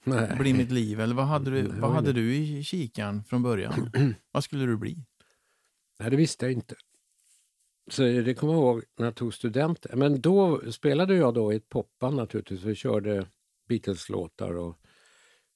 [0.05, 0.37] Nej.
[0.39, 1.01] bli mitt liv?
[1.01, 3.91] Eller vad hade du, vad hade du i kikaren från början?
[4.33, 4.97] vad skulle du bli?
[5.99, 6.75] Nej, det visste jag inte.
[7.91, 9.99] Så det kommer jag ihåg när jag tog studenten.
[9.99, 12.63] Men då spelade jag då i ett popband naturligtvis.
[12.63, 13.27] Vi körde
[13.69, 14.79] Beatles-låtar och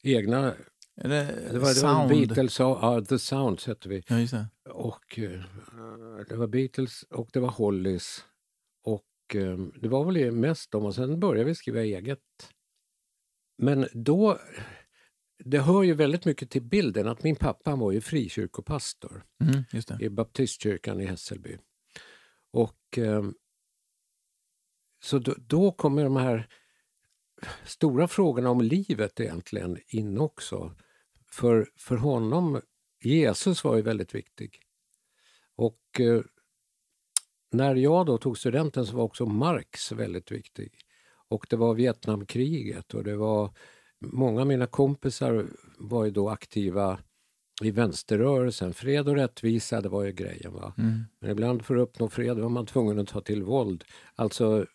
[0.02, 0.54] egna...
[0.96, 1.08] Det,
[1.52, 2.08] Det var, det var?
[2.08, 4.02] Beatles, ja, The Sounds hette vi.
[4.08, 4.70] Ja, det.
[4.70, 5.42] Och eh,
[6.28, 8.24] det var Beatles och det var Hollies.
[8.84, 12.20] Och eh, det var väl mest dem och sen började vi skriva eget.
[13.58, 14.38] Men då,
[15.44, 20.08] det hör ju väldigt mycket till bilden att min pappa var ju frikyrkopastor Mm, i
[20.08, 21.58] baptistkyrkan i Hässelby.
[22.52, 23.24] Och eh,
[25.04, 26.48] så då, då kommer de här
[27.64, 30.74] stora frågorna om livet egentligen in också.
[31.34, 32.60] För, för honom,
[33.02, 34.60] Jesus var ju väldigt viktig.
[35.56, 36.20] Och eh,
[37.52, 40.78] när jag då tog studenten så var också Marx väldigt viktig.
[41.28, 43.50] Och det var Vietnamkriget och det var
[44.00, 45.46] många av mina kompisar
[45.78, 46.98] var ju då aktiva
[47.62, 48.74] i vänsterrörelsen.
[48.74, 50.52] Fred och rättvisa, det var ju grejen.
[50.52, 50.74] Va?
[50.78, 51.04] Mm.
[51.18, 53.84] Men ibland för att uppnå fred var man tvungen att ta till våld.
[54.14, 54.66] Alltså,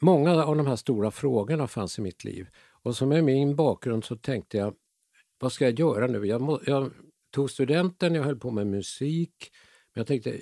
[0.00, 2.48] många av de här stora frågorna fanns i mitt liv.
[2.86, 4.74] Och som är min bakgrund så tänkte jag,
[5.38, 6.26] vad ska jag göra nu?
[6.26, 6.92] Jag, må, jag
[7.30, 9.52] tog studenten, jag höll på med musik.
[9.94, 10.40] Men jag tänkte,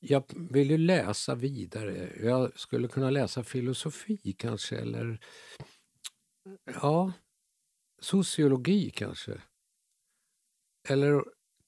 [0.00, 2.12] jag vill ju läsa vidare.
[2.22, 5.20] Jag skulle kunna läsa filosofi kanske eller
[6.64, 7.12] ja,
[8.00, 9.42] sociologi kanske.
[10.88, 11.24] Eller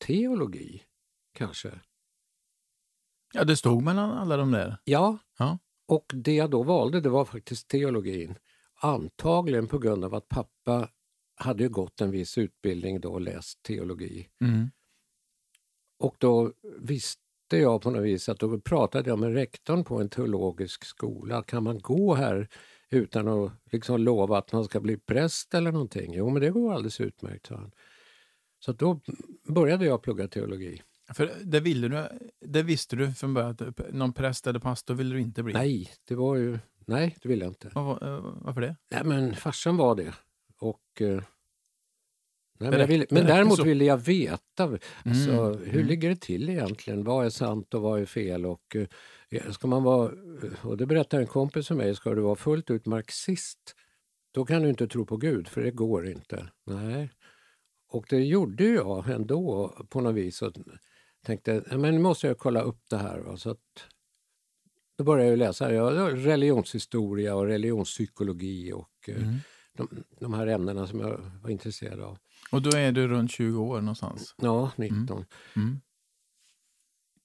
[0.06, 0.82] teologi
[1.32, 1.80] kanske.
[3.34, 4.76] Ja, det stod mellan alla de där.
[4.84, 5.58] Ja, Ja.
[5.86, 8.34] och det jag då valde det var faktiskt teologin.
[8.80, 10.88] Antagligen på grund av att pappa
[11.36, 14.28] hade ju gått en viss utbildning då och läst teologi.
[14.40, 14.70] Mm.
[15.98, 20.08] Och då visste jag på något vis att då pratade jag med rektorn på en
[20.08, 21.42] teologisk skola.
[21.42, 22.48] Kan man gå här
[22.90, 26.14] utan att liksom lova att man ska bli präst eller någonting?
[26.14, 27.72] Jo, men det går alldeles utmärkt, sa han.
[28.58, 29.00] Så då
[29.48, 30.82] började jag plugga teologi.
[31.14, 32.08] För det, ville du,
[32.40, 35.54] det visste du från början att någon präst eller pastor ville du inte bli?
[35.54, 36.58] Nej, det var ju...
[36.86, 37.68] Nej, det ville jag inte.
[37.74, 38.76] Var- eh, varför det?
[38.90, 40.14] Nej, men farsan var det.
[40.58, 41.00] Och...
[41.00, 41.22] eh,
[42.58, 43.64] Nej, men, ville, men däremot så.
[43.64, 44.64] ville jag veta
[45.04, 45.86] alltså, Mm, hur mm.
[45.86, 47.04] ligger det till egentligen.
[47.04, 48.46] Vad är sant och vad är fel?
[48.46, 48.76] Och,
[49.30, 50.12] eh, ska man vara,
[50.62, 53.74] och det berättar en kompis för mig, ska du vara fullt ut marxist
[54.30, 56.48] då kan du inte tro på Gud, för det går inte.
[56.64, 57.10] Nej.
[57.88, 60.42] Och det gjorde jag ändå på något vis.
[60.42, 60.52] Och
[61.26, 63.18] tänkte, "Ja, men nu måste jag kolla upp det här.
[63.18, 63.36] Va?
[63.36, 63.58] Så att,
[64.96, 69.34] då började jag läsa ja, religionshistoria och religionspsykologi och eh, Mm.
[69.76, 72.18] de, de här ämnena som jag var intresserad av.
[72.50, 74.34] Och då är du runt 20 år någonstans?
[74.38, 75.24] Ja, 19.
[75.56, 75.80] Mm.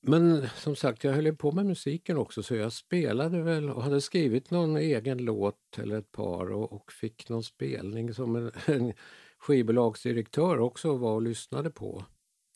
[0.04, 4.02] Men som sagt, jag höll på med musiken också så jag spelade väl och hade
[4.02, 8.94] skrivit någon egen låt eller ett par och, och fick någon spelning som en, en
[9.38, 12.06] skivbolagsdirektör också var och lyssnade på.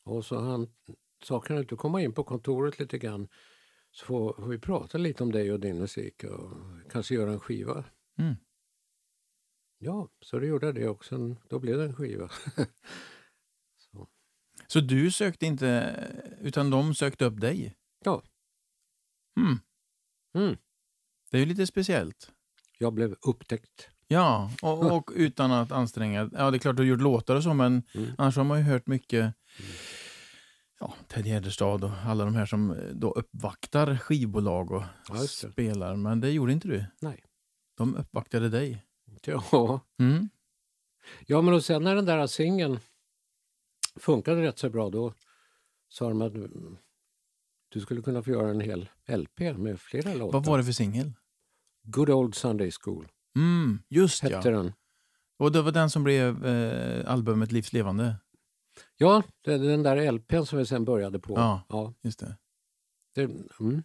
[0.04, 0.68] Och så han
[1.24, 3.28] sa, kan du inte komma in på kontoret lite grann
[3.96, 6.52] så får, får vi prata lite om dig och din musik och
[6.92, 7.84] kanske göra en skiva.
[8.20, 8.36] Mm.
[9.78, 11.36] Ja, så det gjorde jag det också.
[11.50, 12.30] Då blev det en skiva.
[13.78, 14.08] så.
[14.68, 15.96] Så du sökte inte,
[16.42, 17.76] utan de sökte upp dig?
[18.06, 18.24] Ja.
[19.40, 19.60] Mm.
[20.46, 20.58] Mm.
[21.32, 22.32] Det är ju lite speciellt.
[22.78, 23.90] Jag blev upptäckt.
[24.08, 26.30] Ja, och, och utan att anstränga...
[26.34, 28.12] Ja, det är klart du har gjort låtar och så, men Mm.
[28.18, 29.36] annars har man ju hört mycket...
[30.80, 35.96] Ja, Ted Gärdestad och alla de här som eh, då uppvaktar skivbolag och Ja, spelar.
[35.96, 36.86] Men det gjorde inte du.
[37.02, 37.24] Nej.
[37.78, 38.86] De uppvaktade dig.
[39.26, 39.80] Ja.
[40.00, 40.30] Mm.
[41.26, 42.80] Ja, men och sen när den där singeln
[44.00, 45.14] funkade rätt så bra då
[45.90, 46.78] sa de att mm,
[47.70, 50.34] du skulle kunna få göra en hel LP med flera låtar.
[50.40, 51.14] Vad var det för singel?
[51.84, 54.38] Good Old Sunday School Mm, just ja.
[54.38, 54.74] hette den.
[55.38, 58.16] Och det var den som blev eh, albumet Livs levande.
[58.98, 61.34] Ja, det är den där LPn som vi sen började på.
[61.34, 61.62] Ja.
[61.70, 62.38] ja Just det.
[63.16, 63.22] det,
[63.60, 63.84] mm.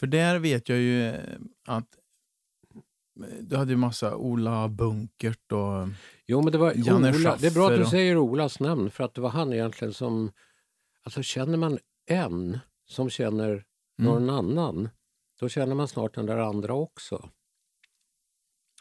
[0.00, 1.96] För där vet jag ju eh, att
[3.20, 5.88] eh, du hade ju massa Ola Bunkert och...
[6.26, 7.36] Jo, men det var Janne Ola.
[7.36, 9.94] Det är bra att Schaffer du säger Olas namn för att det var han egentligen
[9.94, 10.32] som...
[11.02, 13.64] Alltså känner man en som känner
[13.98, 14.12] Mm.
[14.12, 14.88] någon annan,
[15.40, 17.30] då känner man snart den där andra också.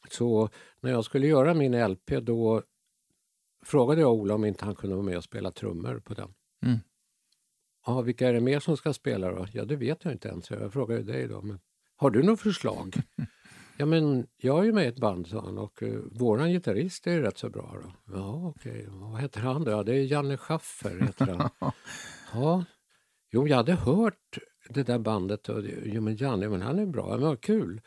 [0.10, 2.64] Så när jag skulle göra min LP då
[3.68, 6.34] frågade jag Ola om inte han kunde vara med och spela trummor på den.
[6.66, 6.80] Mm.
[7.86, 9.48] Ja, vilka är det mer som ska spela då?
[9.54, 10.50] Ja, det vet jag inte ens.
[10.50, 11.42] Jag frågar ju dig då.
[11.42, 11.60] Men
[11.96, 12.96] har du något förslag?
[13.78, 15.58] ja, men jag är ju med i ett band, sa han.
[15.58, 17.76] Och uh, våran gitarrist är rätt så bra.
[17.84, 18.14] Då.
[18.16, 18.86] Ja, okej.
[18.90, 19.72] Vad heter han då?
[19.72, 21.50] Ja, det är Janne Schaffer, heter han.
[22.34, 22.66] ja.
[23.32, 24.38] Jo, jag hade hört
[24.70, 25.50] det där bandet.
[25.50, 27.10] Och, jo, men Janne, men han är bra.
[27.10, 27.82] Men vad kul.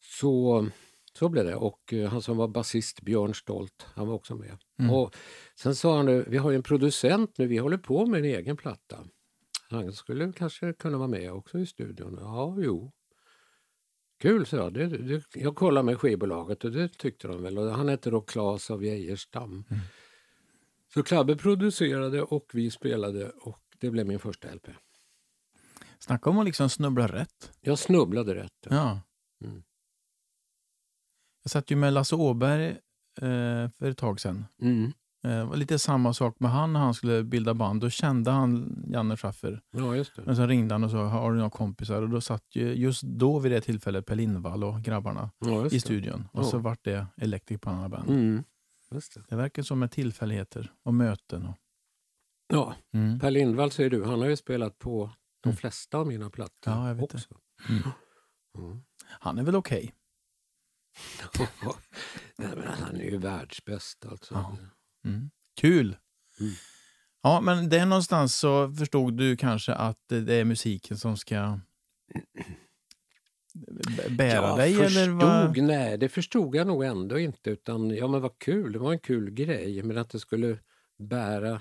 [0.00, 0.66] Så,
[1.18, 1.54] så blev det.
[1.54, 4.56] Och eh, han som var basist, Björn Stolt, han var också med.
[4.78, 4.90] Mm.
[4.90, 5.16] Och
[5.54, 8.24] sen sa han, nu, vi har ju en producent nu, vi håller på med en
[8.24, 8.98] egen platta.
[9.70, 12.18] Han skulle kanske kunna vara med också i studion.
[12.20, 12.92] Ja, jo.
[14.20, 14.74] Kul, så jag.
[14.74, 17.58] Det, det, jag kollade med skivbolaget och det tyckte de väl.
[17.58, 19.50] Och han hette då Claes av Geijerstam.
[19.50, 19.82] Mm.
[20.94, 24.68] Så Klabbe producerade och vi spelade och det blev min första LP.
[25.98, 27.52] Snacka om att liksom snubbla rätt.
[27.60, 28.66] Jag snubblade rätt.
[28.70, 29.00] Ja.
[29.44, 29.62] Mm.
[31.48, 32.66] Jag satt ju med Lasse Åberg
[33.20, 34.44] eh, för ett tag sedan.
[34.62, 34.84] Mm.
[35.24, 37.80] Eh, Det var lite samma sak med han när han skulle bilda band.
[37.80, 39.60] Då kände han Janne Schaffer.
[39.70, 40.22] Ja, just det.
[40.26, 42.02] Men sen ringde han och sa, har du några kompisar?
[42.02, 45.68] Och då satt ju just då vid det tillfället Per Lindvall och grabbarna Ja, i
[45.68, 45.80] det.
[45.80, 46.28] studion.
[46.32, 46.44] Och Ja.
[46.44, 48.08] så vart det Electric Banana Band.
[48.10, 48.44] Mm.
[48.90, 49.22] Just det.
[49.28, 51.46] Det verkar som med tillfälligheter och möten.
[51.46, 51.54] Och,
[52.52, 53.20] Ja, mm.
[53.20, 55.10] Per Lindvall säger du, han har ju spelat på
[55.42, 55.56] de Mm.
[55.56, 57.34] flesta av mina plattor Ja, jag vet också.
[57.68, 57.82] Mm.
[58.58, 58.80] Mm.
[59.20, 59.94] Han är väl okej?
[62.36, 64.34] Nej, men han är ju världsbäst alltså.
[64.34, 64.56] Ja.
[65.04, 65.30] Mm.
[65.60, 65.96] Kul!
[66.40, 66.52] Mm.
[67.22, 71.58] Ja, men där någonstans så förstod du kanske att det är musiken som ska
[74.10, 74.74] bära jag dig?
[74.74, 75.58] förstod, Eller vad?
[75.58, 77.50] nej det förstod jag nog ändå inte.
[77.50, 79.82] Utan ja men vad kul, det var en kul grej.
[79.82, 80.58] Men att det skulle
[80.98, 81.60] bära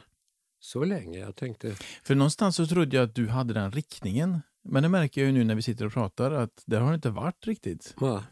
[0.60, 1.20] så länge.
[1.20, 4.42] Jag tänkte, För någonstans så trodde jag att du hade den riktningen.
[4.64, 7.10] Men det märker jag ju nu när vi sitter och pratar att det har inte
[7.10, 7.94] varit riktigt.
[7.98, 8.24] va?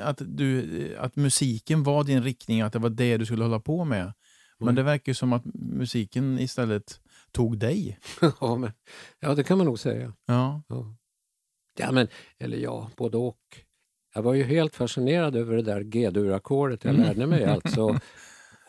[0.00, 3.84] Att, du, att musiken var din riktning, att det var det du skulle hålla på
[3.84, 4.12] med.
[4.58, 4.74] Men Mm.
[4.74, 7.00] det verkar ju som att musiken istället
[7.32, 7.98] tog dig.
[8.40, 8.72] ja, men,
[9.20, 10.12] ja det kan man nog säga.
[10.26, 10.62] Ja.
[10.68, 10.94] Ja.
[11.78, 13.40] ja men, eller ja, både och.
[14.14, 17.06] Jag var ju helt fascinerad över det där G-dur-ackordet jag Mm.
[17.06, 17.82] lärde mig alltså.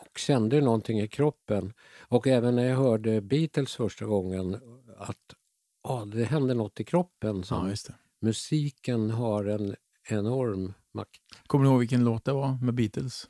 [0.00, 1.72] Och kände någonting i kroppen.
[2.08, 4.54] Och även när jag hörde Beatles första gången
[4.98, 5.16] att
[5.82, 7.44] ja, det hände något i kroppen.
[7.44, 9.74] Som ja, musiken har en
[10.08, 11.20] enorm makt.
[11.46, 13.28] Kommer du ihåg vilken låt det var med Beatles?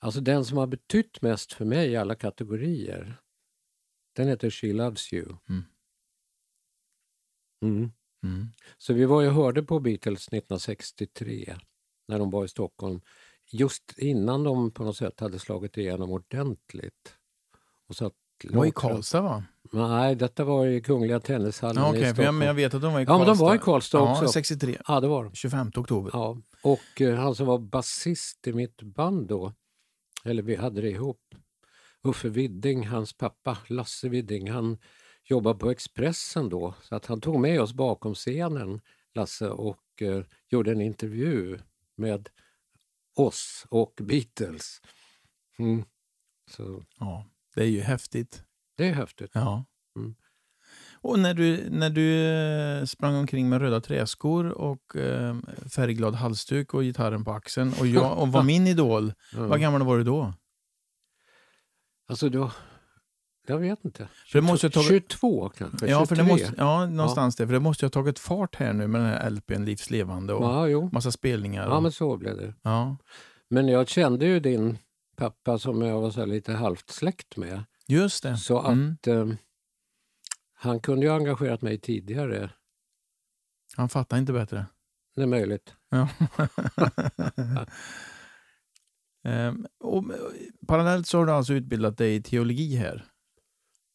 [0.00, 3.20] Alltså den som har betytt mest för mig i alla kategorier.
[4.16, 5.36] Den heter She Loves You.
[5.48, 5.62] Mm.
[7.64, 7.90] Mm.
[8.24, 8.48] Mm.
[8.78, 11.56] Så vi var ju hörde på Beatles 1963
[12.08, 13.00] när de var i Stockholm.
[13.52, 17.14] Just innan de på något sätt hade slagit igenom ordentligt.
[17.88, 18.12] Och så att
[18.44, 19.44] Det var i Karlstad va?
[19.72, 22.24] Nej, detta var i Kungliga Tennishallen Ja, i Okej, för Stockholm.
[22.26, 23.26] jag, men jag vet att de var i Ja, Karlstad.
[23.26, 24.28] men de var i Karlstad Ja, också.
[24.32, 24.78] 63.
[24.88, 25.34] Ja, det var de.
[25.34, 26.10] 25 oktober.
[26.12, 26.36] Ja.
[26.66, 29.52] Och eh, han som var basist i mitt band då,
[30.24, 31.34] eller vi hade det ihop,
[32.02, 34.78] Uffe Widding, hans pappa Lasse Widding, han
[35.24, 36.74] jobbade på Expressen då.
[36.82, 38.80] Så att han tog med oss bakom scenen,
[39.14, 41.58] Lasse, och eh, gjorde en intervju
[41.94, 42.28] med
[43.14, 44.80] oss och Beatles.
[45.58, 45.84] Mm.
[46.50, 48.44] Så Ja, det är ju häftigt.
[48.76, 49.30] det är häftigt.
[49.34, 49.64] Ja.
[51.06, 51.10] Mm.
[51.12, 52.24] Och när du, när du
[52.80, 55.36] eh, sprang omkring med röda träskor och eh,
[55.74, 59.46] färgglad halsduk och gitarren på axeln och jag och var min idol, Ja.
[59.46, 60.32] vad gammal var du då?
[62.08, 62.50] Alltså då,
[63.46, 64.08] jag vet inte.
[64.32, 65.86] För det måste ju ha tagit, 22 kanske?
[65.86, 66.32] ja, för det 23?
[66.32, 67.46] måste, ja, någonstans där.
[67.46, 70.32] För det måste ju ha tagit fart här nu med den här LPn Livs levande
[70.34, 70.90] och Ja, jo.
[70.92, 71.68] massa spelningar.
[71.68, 72.54] Ja, och, men så blev det.
[72.62, 72.96] ja.
[73.48, 74.78] Men jag kände ju din
[75.16, 77.64] pappa som jag var så lite halvt släkt med.
[77.88, 78.36] Just det.
[78.36, 78.96] Så Mm.
[79.00, 79.26] att eh,
[80.66, 82.50] han kunde ju ha engagerat mig tidigare.
[83.76, 84.66] Han fattar inte bättre.
[85.14, 85.74] Det är möjligt.
[85.88, 86.08] Ja.
[89.24, 90.04] Ehm, och,
[90.66, 93.04] parallellt så har du alltså utbildat dig i teologi här.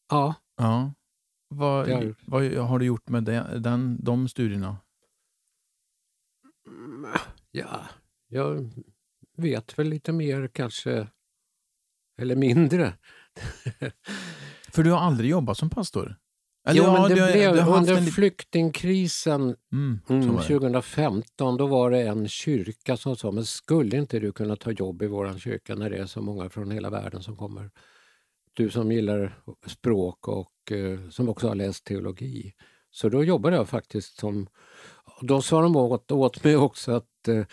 [0.09, 0.93] Ja, Ja.
[1.47, 4.77] Vad, har vad har du gjort med den, den, de studierna?
[7.51, 7.85] Ja,
[8.27, 8.69] jag
[9.37, 11.07] vet väl lite mer kanske.
[12.17, 12.93] Eller mindre.
[14.69, 16.15] För du har aldrig jobbat som pastor?
[16.69, 19.41] Jo, men det har- blev haft under en flyktingkrisen
[19.73, 20.47] Mm, mm, var det.
[20.47, 21.57] 2015.
[21.57, 25.07] Då var det en kyrka som sa, men skulle inte du kunna ta jobb i
[25.07, 27.69] våran kyrka när det är så många från hela världen som kommer?
[28.53, 32.53] Du som gillar språk och eh, som också har läst teologi.
[32.91, 34.47] Så då jobbade jag faktiskt som...
[35.21, 37.45] Då sa de åt, åt mig också att eh,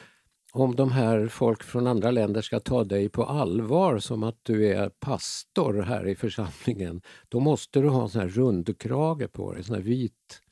[0.52, 4.66] om de här folk från andra länder ska ta dig på allvar som att du
[4.66, 9.64] är pastor här i församlingen, då måste du ha en sån här rundkrage på dig,
[9.64, 10.42] sån här vit.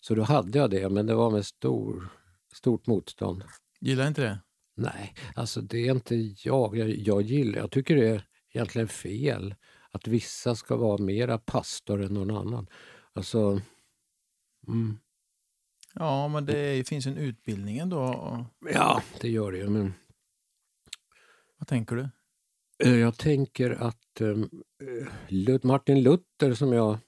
[0.00, 2.08] Så då hade jag det, men det var med stor,
[2.52, 3.44] stort motstånd.
[3.80, 4.38] Gillar inte det?
[4.74, 6.14] Nej, alltså det är inte
[6.44, 6.76] jag.
[6.76, 6.88] jag.
[6.90, 9.54] Jag gillar, jag tycker det är egentligen fel
[9.90, 12.66] att vissa ska vara mera pastor än någon annan.
[13.12, 13.60] Alltså,
[14.68, 14.98] mm,
[15.98, 18.46] Ja, men det finns en utbildning ändå.
[18.74, 19.68] ja, det gör det ju.
[19.68, 19.94] Men
[21.58, 22.08] Vad tänker du?
[22.84, 24.36] eh, jag tänker att eh,
[25.28, 26.98] Lut- Martin Luther, som jag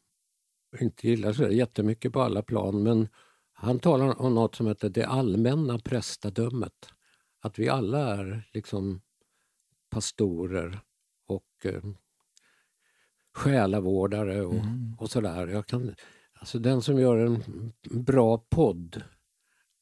[0.81, 3.09] inte gillar så jättemycket på alla plan, men
[3.53, 6.89] han talar om något som heter det allmänna prästadömet.
[7.41, 9.01] Att vi alla är liksom
[9.91, 10.81] pastorer
[11.27, 11.83] och eh,
[13.35, 14.97] själavårdare och, Mm.
[14.99, 15.47] och sådär.
[15.47, 15.95] Jag kan,
[16.41, 19.03] alltså den som gör en bra podd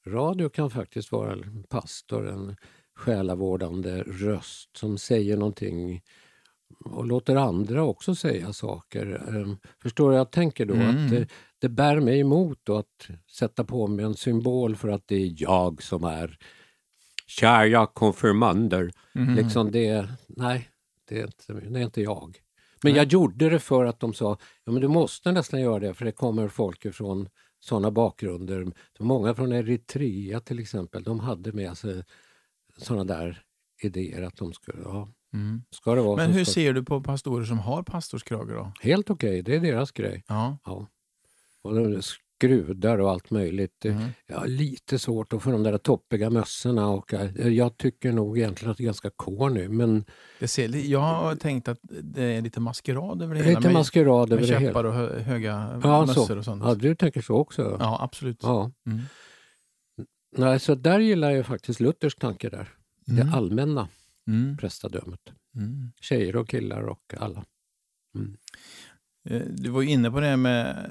[0.06, 2.56] radio kan faktiskt vara en pastor, en
[2.94, 6.02] själavårdande röst som säger någonting
[6.84, 9.22] och låter andra också säga saker.
[9.28, 10.74] Eh, Förstår du jag tänker då?
[10.74, 10.88] Mm.
[11.04, 15.16] Att det, det bär mig emot att sätta på mig en symbol för att det
[15.16, 16.38] är jag som är
[17.26, 18.90] kära konfirmander.
[19.14, 19.34] Mhm.
[19.34, 20.68] Liksom det, nej,
[21.08, 22.38] det är inte, det är inte jag.
[22.82, 25.94] Men jag gjorde det för att de sa ja, men du måste nästan göra det
[25.94, 27.28] för det kommer folk ifrån
[27.60, 28.72] sådana bakgrunder.
[28.98, 32.04] Många från Eritrea till exempel, de hade med sig
[32.76, 33.42] sådana där
[33.82, 35.62] idéer att de skulle, ja, Mm.
[35.70, 36.52] ska det vara Men hur ska...
[36.52, 38.72] ser du på pastorer som har pastorskrage då?
[38.80, 40.24] Helt okej, det är deras grej.
[40.28, 40.58] Ja.
[40.64, 40.86] Ja.
[41.62, 42.02] Och de
[42.38, 43.84] skrudar och allt möjligt.
[43.84, 44.02] Mm.
[44.26, 48.70] Jag har lite svårt att få de där toppiga mössorna och jag tycker nog egentligen
[48.70, 50.04] att det är ganska corny men
[50.40, 53.58] Det ser, jag har tänkt att det är lite maskerad över det hela.
[53.58, 54.88] lite med, maskerad över med det käppar hela.
[54.88, 56.38] och hö, höga Ja, mössor så.
[56.38, 56.62] och sånt.
[56.64, 57.76] Ja, du tänker så också?
[57.80, 58.38] Ja, absolut.
[58.42, 58.70] Ja.
[58.86, 59.00] Mm.
[60.36, 62.68] Nej, så där gillar jag faktiskt Luthers tanke där.
[63.08, 63.26] Mm.
[63.26, 63.88] Det allmänna
[64.28, 64.56] Mm.
[64.56, 65.20] prästadömet.
[65.56, 65.92] Mm.
[66.00, 67.44] Tjejer och killar och alla.
[68.14, 68.36] Mm.
[69.30, 70.90] Eh, Du var ju inne på det här med...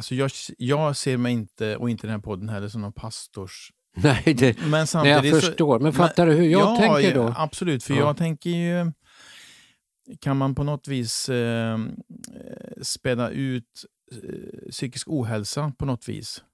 [0.00, 3.72] Alltså jag, jag ser mig inte, och inte den här podden heller, som någon pastors...
[3.96, 5.80] Nej, det, Men nej, samtidigt jag förstår.
[5.80, 7.34] Men fattar du hur jag ja, tänker då?
[7.36, 8.00] Absolut, för Ja.
[8.00, 8.92] jag tänker ju...
[10.20, 11.78] Kan man på något vis eh,
[12.82, 16.44] späda ut eh, psykisk ohälsa på något vis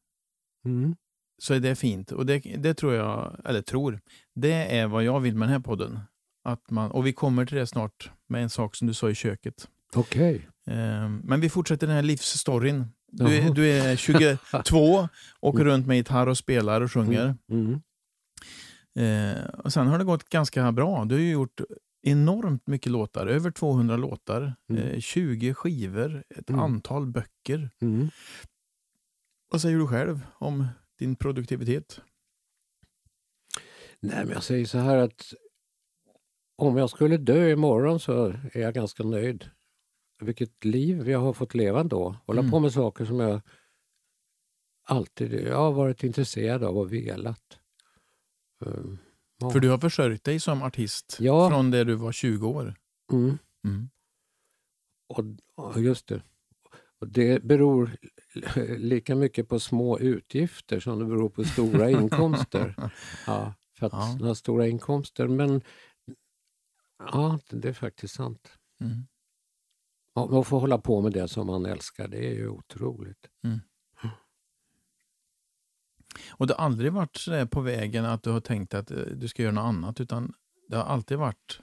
[0.65, 0.97] Mm.
[1.43, 2.13] så är det fint.
[2.13, 4.01] Och det, det tror jag, eller tror,
[4.35, 6.01] det är vad jag vill med den här podden.
[6.45, 9.15] Att man, och vi kommer till det snart med en sak som du sa i
[9.15, 9.69] köket.
[9.95, 10.49] Okej.
[10.67, 12.87] Eh, men vi fortsätter den här livsstoryn.
[13.13, 13.97] Du, är- du är
[14.63, 15.09] 22,
[15.41, 15.73] åker Mm.
[15.73, 17.35] runt med gitarr och spelar och sjunger.
[17.51, 17.81] Mm.
[18.99, 21.05] Eh, och sen har det gått ganska bra.
[21.05, 21.61] Du har gjort
[22.03, 24.83] enormt mycket låtar, över 200 låtar, Mm.
[24.83, 26.61] eh, 20 skivor, ett Mm.
[26.63, 27.71] antal böcker.
[27.81, 28.09] Mm.
[29.49, 30.67] Vad säger du själv om
[30.99, 32.01] din produktivitet?
[34.01, 35.33] Nej, men jag säger så här att
[36.57, 39.51] om jag skulle dö imorgon så är jag ganska nöjd.
[40.21, 42.17] Vilket liv jag har fått leva ändå.
[42.27, 42.51] Hålla Mm.
[42.51, 43.41] på med saker som jag
[44.89, 47.59] alltid jag har varit intresserad av och velat.
[48.65, 48.99] Um,
[49.39, 49.51] ja.
[49.51, 51.51] För du har försörjt dig som artist Ja.
[51.51, 52.75] från det du var 20 år.
[53.13, 53.39] Mm.
[53.65, 53.89] Mm.
[55.09, 55.25] Och,
[55.55, 56.23] och just det.
[56.99, 57.97] Och det beror
[58.77, 62.75] lika mycket på små utgifter som det beror på stora inkomster.
[63.27, 64.35] Ja, för att Ja.
[64.35, 65.29] stora inkomster.
[65.29, 65.63] Men
[66.99, 68.53] ja, det det är faktiskt sant.
[68.81, 69.07] Mm.
[70.17, 73.27] Man får hålla på med det som man älskar, det är ju otroligt.
[73.45, 73.61] Mm.
[76.31, 79.43] Och det har aldrig varit på vägen att du har tänkt att eh, du ska
[79.43, 80.33] göra något annat, utan
[80.69, 81.61] det har alltid varit...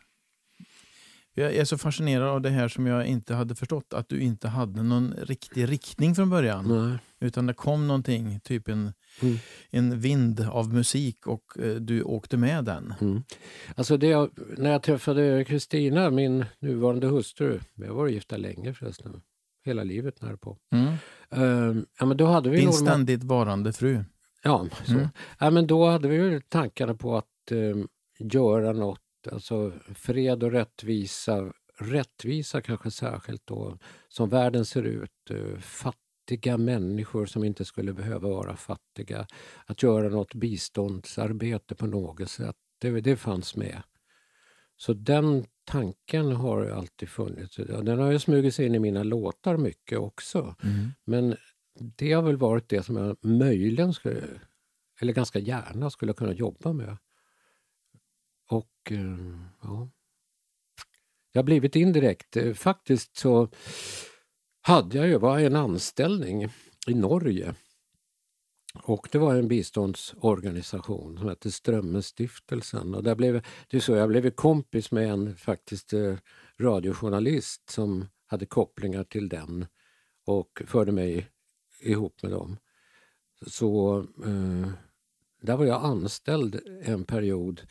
[1.33, 4.47] Jag är så fascinerad av det här som jag inte hade förstått, att du inte
[4.47, 6.65] hade någon riktig riktning från början.
[6.89, 6.97] Nej.
[7.29, 9.37] Utan det kom någonting, typ en, Mm.
[9.69, 12.93] en vind av musik och eh, du åkte med den.
[13.01, 13.23] Mm.
[13.75, 19.21] Alltså jag, när jag träffade Kristina, min nuvarande hustru, vi har varit gifta länge förresten,
[19.65, 20.57] hela livet närpå.
[20.71, 20.93] Mm.
[21.37, 24.03] Uh, ja, men då hade vi Din nog- ständigt varande fru.
[24.43, 24.91] Ja, så.
[24.91, 25.07] Mm.
[25.39, 27.77] Ja, men då hade vi tankarna på att eh,
[28.19, 35.59] göra något, alltså fred och rättvisa, rättvisa kanske särskilt då, som världen ser ut, eh,
[35.59, 39.27] fattiga människor som inte skulle behöva vara fattiga,
[39.65, 43.81] att göra något biståndsarbete på något sätt, det, det fanns med.
[44.77, 47.55] Så den tanken har alltid funnits.
[47.55, 50.55] Den har ju smugit sig in i mina låtar mycket också.
[50.63, 50.89] Mm.
[51.05, 51.35] Men
[51.75, 54.21] det har väl varit det som jag möjligen skulle,
[55.01, 56.97] eller ganska gärna skulle kunna jobba med.
[58.53, 59.17] Och eh,
[59.61, 59.89] ja,
[61.33, 62.37] Det har blivit indirekt.
[62.37, 63.49] Eh, faktiskt så
[64.61, 66.43] hade jag ju var en anställning
[66.87, 67.55] i Norge.
[68.83, 72.95] Och det var en biståndsorganisation som hette Strömmenstiftelsen.
[72.95, 76.15] Och där blev, det är så, jag blev kompis med en faktiskt eh,
[76.59, 79.65] radiojournalist som hade kopplingar till den
[80.25, 81.27] och förde mig
[81.81, 82.57] ihop med dem.
[83.47, 84.71] Så eh,
[85.41, 87.61] där var jag anställd en period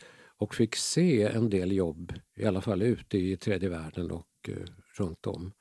[0.43, 4.55] och fick se en del jobb, i alla fall ute i tredje världen och eh,
[4.99, 5.53] runt om.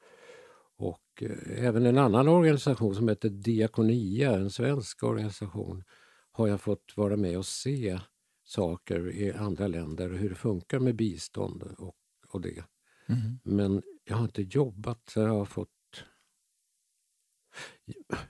[0.78, 5.84] Och eh, även en annan organisation som heter Diakonia, en svensk organisation,
[6.32, 8.00] har jag fått vara med och se
[8.44, 11.96] saker i andra länder, hur det funkar med bistånd och,
[12.28, 12.64] och det.
[13.10, 13.40] Mm.
[13.44, 15.70] Men jag har inte jobbat så jag har fått...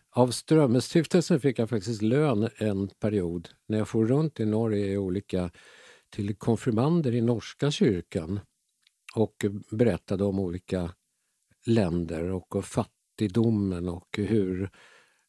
[0.09, 4.97] Av Strömmestiftelsen fick jag faktiskt lön en period när jag for runt i Norge i
[4.97, 5.51] olika
[6.11, 8.39] till konfirmander i norska kyrkan
[9.15, 10.91] och berättade om olika
[11.65, 14.69] länder och fattigdomen och hur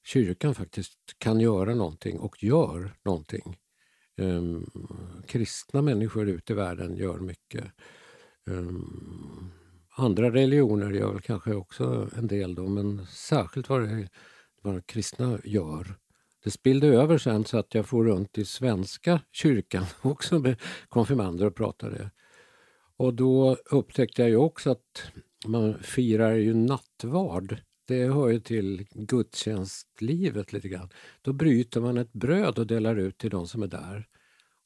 [0.04, 3.58] kyrkan faktiskt kan göra någonting och gör någonting.
[4.16, 4.70] Um,
[5.26, 7.64] kristna människor ute i världen gör mycket.
[8.46, 9.52] Um,
[9.96, 14.08] andra religioner gör väl kanske också en del då, men särskilt vad, det,
[14.62, 15.96] vad kristna gör.
[16.44, 21.46] Det spillde över sen så att jag får runt i svenska kyrkan också med konfirmander
[21.46, 22.10] och pratade.
[22.96, 25.02] Och då upptäckte jag ju också att
[25.46, 27.56] man firar ju nattvard.
[27.86, 30.88] Det hör ju till gudstjänstlivet lite grann.
[31.22, 34.06] Då bryter man ett bröd och delar ut till de som är där.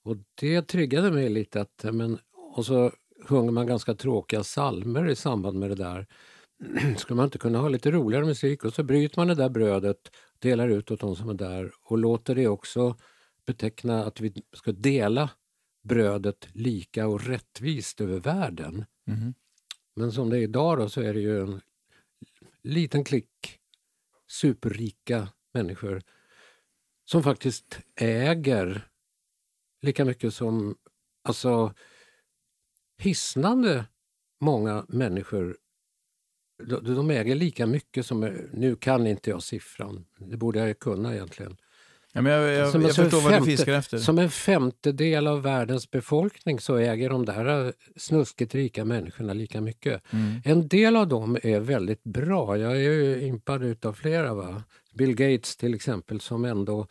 [0.02, 2.18] Och det triggade mig lite att, men,
[2.54, 2.92] och så
[3.24, 6.06] sjunger man ganska tråkiga salmer i samband med det där.
[6.96, 8.64] Skulle man inte kunna ha lite roligare musik?
[8.64, 11.98] Och så bryter man det där brödet, delar ut åt de som är där och
[11.98, 12.96] låter det också
[13.46, 15.30] beteckna att vi ska dela
[15.82, 18.84] brödet lika och rättvist över världen.
[19.06, 19.34] Mhm.
[19.94, 21.60] Men som det är idag då så är det ju en
[22.62, 23.58] liten klick
[24.28, 26.02] superrika människor
[27.04, 28.88] som faktiskt äger
[29.82, 30.76] lika mycket som
[31.22, 31.74] alltså
[32.98, 33.84] hisnande
[34.40, 35.56] många människor.
[36.64, 38.20] De, de äger lika mycket som,
[38.52, 41.56] nu kan inte jag siffran, det borde jag kunna egentligen.
[42.12, 43.98] Ja, men jag jag, Som jag en förstår vad du femte- fiskar efter.
[43.98, 50.12] Som en femtedel av världens befolkning så äger de där snuskigt rika människorna lika mycket.
[50.12, 50.40] Mm.
[50.44, 52.58] En del av dem är väldigt bra.
[52.58, 54.34] Jag är ju impad utav flera.
[54.34, 54.62] Va?
[54.94, 56.86] Bill Gates till exempel som ändå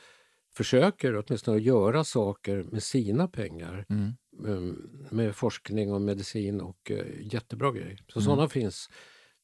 [0.56, 3.86] försöker åtminstone göra saker med sina pengar.
[3.90, 4.12] Mm.
[4.44, 7.00] um, Med forskning och medicin och uh,
[7.34, 7.98] jättebra grejer.
[8.14, 8.26] Så Mm.
[8.26, 8.90] sådana finns.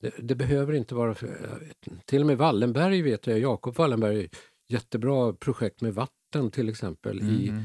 [0.01, 1.13] Det, det behöver inte vara...
[1.15, 1.61] För,
[2.05, 4.29] till och med Wallenberg vet jag, Jakob Wallenberg,
[4.69, 7.63] jättebra projekt med vatten till exempel i Mm.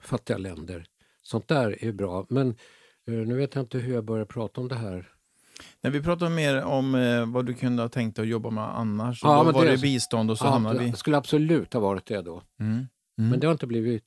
[0.00, 0.86] fattiga länder.
[1.22, 2.26] Sånt där är bra.
[2.28, 2.48] Men
[3.08, 5.08] eh, nu vet jag inte hur jag börjar prata om det här.
[5.82, 9.20] När vi pratar mer om eh, vad du kunde ha tänkt att jobba med annars.
[9.22, 10.90] Ja, men var det- det bistånd och så Ja, hamnade vi...
[10.90, 12.42] Det skulle absolut ha varit det då.
[12.60, 12.72] Mm.
[12.72, 13.30] Mm.
[13.30, 14.04] Men det har inte blivit.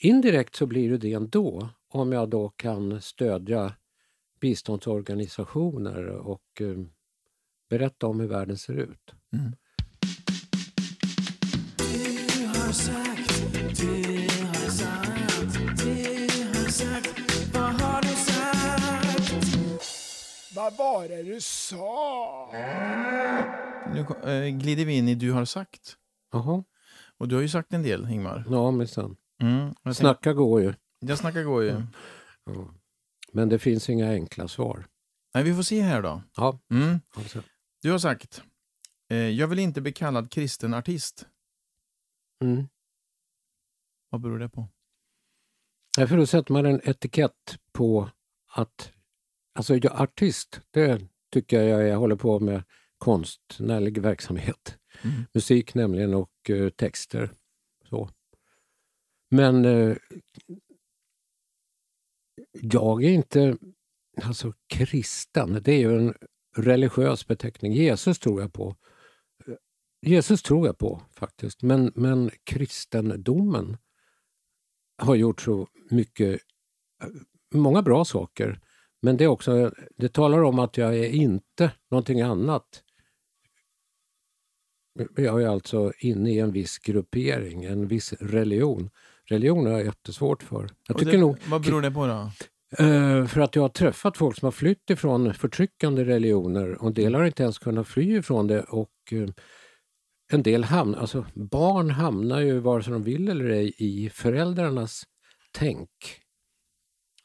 [0.00, 3.72] Indirekt så blir det det ändå om jag då kan stödja
[4.44, 6.76] biståndsorganisationer och eh,
[7.70, 9.14] berätta om hur världen ser ut.
[9.32, 9.52] Mm.
[20.56, 22.48] Vad var det du sa?
[23.94, 25.96] Nu eh, glider vi in i Du har sagt.
[26.32, 26.64] Jaha,
[27.18, 28.44] Och du har ju sagt en del, Ingmar.
[28.50, 29.16] ja men sen.
[29.42, 29.94] Mm.
[29.94, 30.74] Snacka går ju.
[31.00, 31.68] jag snackar går ju.
[31.68, 32.74] Ja.
[33.34, 34.86] Men det finns inga enkla svar.
[35.34, 36.22] Nej, vi får se här då.
[36.36, 37.00] Ja, Mm.
[37.82, 38.42] Du har sagt,
[39.10, 41.26] eh, jag vill inte bli kallad kristen artist.
[42.42, 42.68] mm.
[44.10, 44.68] Vad beror det på?
[45.96, 48.10] Därför då sätter man en etikett på
[48.48, 48.92] att
[49.54, 52.62] alltså jag, artist, det tycker jag jag håller på med
[52.98, 54.78] konstnärlig verksamhet.
[55.02, 55.24] Mm.
[55.34, 57.30] Musik nämligen och eh, texter.
[57.88, 58.10] Så.
[59.30, 59.96] Men eh,
[62.52, 63.56] jag är inte
[64.22, 65.60] alltså kristen.
[65.62, 66.14] Det är ju en
[66.56, 67.72] religiös beteckning.
[67.72, 68.76] Jesus tror jag på.
[70.02, 71.62] Jesus tror jag på faktiskt.
[71.62, 73.76] Men, men kristendomen
[74.98, 76.40] har gjort så mycket,
[77.54, 78.60] många bra saker.
[79.02, 82.82] Men det, är också, det talar om att jag är inte någonting annat.
[85.16, 88.90] Jag är alltså inne i en viss gruppering, en viss religion.
[89.30, 90.68] Religion har jag jättesvårt för.
[90.88, 92.30] Jag tycker det, nog, Vad beror det på då?
[92.84, 96.94] eh, för att jag har träffat folk som har flytt ifrån förtryckande religioner och en
[96.94, 99.28] del har inte ens kunnat fly ifrån det och eh,
[100.32, 105.02] en del hamnar, alltså barn hamnar ju vare sig de vill eller ej i föräldrarnas
[105.52, 105.90] tänk.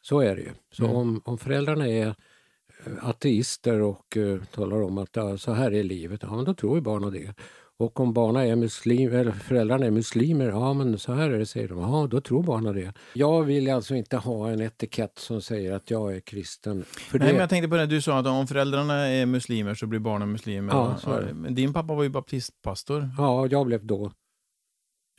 [0.02, 0.52] Så är det ju.
[0.72, 0.96] Så Mm.
[0.96, 5.84] om, om föräldrarna är eh, ateister och eh, talar om att ja, så här är
[5.84, 7.34] livet, ja men då tror ju barnen det.
[7.80, 11.46] Och om barnen är muslim, eller föräldrarna är muslimer, ja men så här är det
[11.46, 12.94] säger de, ja då tror barnen det.
[13.14, 16.84] Jag vill alltså inte ha en etikett som säger att jag är kristen.
[16.84, 19.74] För Nej, det, men jag tänkte på det, du sa att om föräldrarna är muslimer
[19.74, 20.74] så blir barnen muslimer.
[20.74, 21.34] Ja, så är det.
[21.34, 23.10] Men din pappa var ju baptistpastor.
[23.18, 24.12] Ja, jag blev då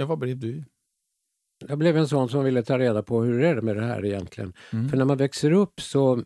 [0.01, 0.65] Ja, vad blev du?
[1.69, 4.05] Jag blev en sån som ville ta reda på hur är det med det här
[4.05, 4.53] egentligen.
[4.73, 4.89] Mm.
[4.89, 6.25] För när man växer upp så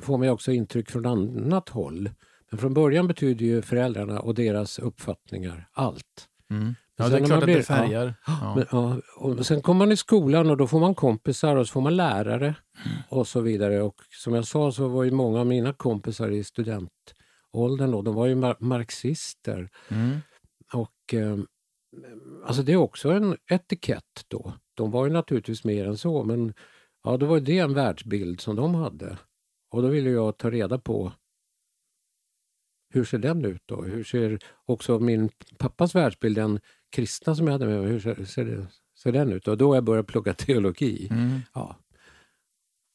[0.00, 2.10] får man ju också intryck från annat håll.
[2.50, 6.28] Men från början betyder ju föräldrarna och deras uppfattningar allt.
[6.50, 6.74] Mm.
[6.96, 8.14] Ja, det är klart man att blir- det färgar.
[8.26, 8.54] Ja.
[8.56, 11.72] Men, ja, och sen kommer man i skolan och då får man kompisar och så
[11.72, 12.54] får man lärare
[13.08, 13.82] och så vidare.
[13.82, 18.14] Och som jag sa så var ju många av mina kompisar i studentåldern då, de
[18.14, 19.70] var ju mar- marxister.
[19.90, 20.18] Mm.
[20.72, 21.38] Och eh,
[22.46, 24.52] alltså det är också en etikett då.
[24.74, 26.54] De var ju naturligtvis mer än så men
[27.04, 29.18] ja, då var det en världsbild som de hade.
[29.70, 31.12] Och då ville jag ta reda på
[32.90, 33.82] hur ser den ut då?
[33.82, 36.60] Hur ser också min pappas världsbild, den
[36.90, 38.66] kristna som jag hade med mig, hur ser, ser, det,
[39.02, 39.48] ser den ut?
[39.48, 41.08] Och då har jag börjat plugga teologi.
[41.10, 41.40] Mm.
[41.54, 41.76] Ja.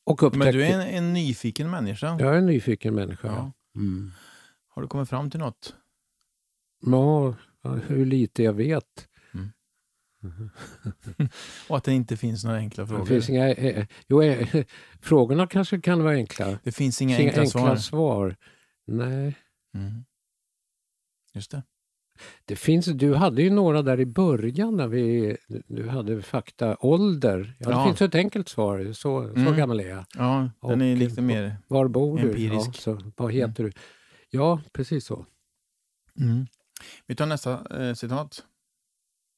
[0.06, 0.38] Och upptäckte...
[0.46, 2.08] Men du är en, en nyfiken människa.
[2.20, 3.28] Jag är en nyfiken människa.
[3.28, 3.52] Ja.
[3.76, 4.12] Mm.
[4.68, 5.76] Har du kommit fram till något?
[6.86, 7.36] Ja,
[7.88, 9.08] hur lite jag vet.
[9.34, 9.50] Mm.
[11.68, 13.06] Och att det inte finns några enkla Det frågor.
[13.06, 14.64] finns inga, eh, jo, eh,
[15.02, 16.60] frågorna kanske kan vara enkla.
[16.64, 17.76] Det finns inga Inga enkla, svar.
[17.76, 18.36] svar.
[18.88, 19.36] Nej.
[19.74, 20.06] Mm.
[21.34, 21.64] Just det.
[22.46, 27.56] Det finns, du hade ju några där i början när vi, du hade fakta, ålder.
[27.60, 27.86] Ja, det Ja.
[27.86, 29.56] finns ett enkelt svar, så, så Mm.
[29.58, 30.06] gammal är jag.
[30.18, 31.58] Ja, den är lite mer...
[31.68, 32.28] Var bor du?
[32.30, 32.68] Empirisk.
[32.68, 33.72] Ja, så, vad heter du?
[34.30, 35.26] Ja, precis så.
[36.20, 36.46] Mm.
[37.08, 38.44] Vi tar nästa eh, citat.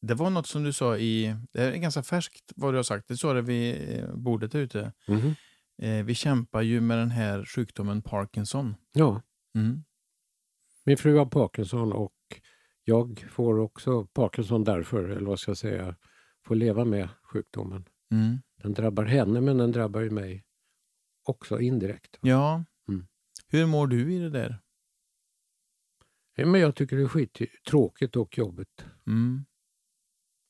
[0.02, 1.36] Det var något som du sa i...
[1.52, 3.08] Det här är ganska färskt vad du har sagt.
[3.08, 4.92] Det sa det vid eh, bordet där ute.
[5.08, 5.36] Mhm.
[5.82, 8.76] Eh, vi kämpar ju med den här sjukdomen Parkinson.
[8.94, 9.22] Ja,
[9.56, 9.84] Mm.
[10.86, 12.14] Min fru har Parkinson och
[12.84, 15.96] jag får också Parkinson därför, eller vad ska jag säga,
[16.46, 17.86] får leva med sjukdomen.
[18.12, 18.42] Mm.
[18.64, 20.44] Den drabbar henne men den drabbar ju mig
[21.24, 22.18] också indirekt.
[22.22, 22.64] Ja.
[22.88, 23.08] Mm.
[23.48, 24.62] Hur mår du i det där?
[26.36, 28.86] Ja, Men jag tycker det är skittråkigt och jobbigt.
[29.08, 29.46] Mm.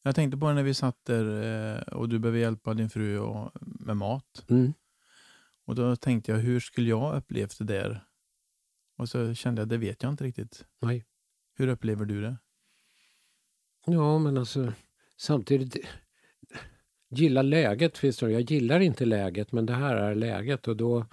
[0.03, 1.43] Jag tänkte på det när vi satt där
[1.75, 3.19] eh, och du behöver hjälpa din fru
[3.61, 4.45] med mat.
[4.49, 4.73] Mm.
[5.65, 8.05] Och då tänkte jag, hur skulle jag upplevt det där?
[8.95, 10.65] Och så kände jag, det vet jag inte riktigt.
[10.81, 11.05] Nej.
[11.53, 12.37] Hur upplever du det?
[13.85, 14.73] Ja, men alltså
[15.17, 15.77] samtidigt...
[17.09, 18.31] Gilla läget finns det.
[18.31, 21.05] Jag gillar inte läget, men det här är läget och då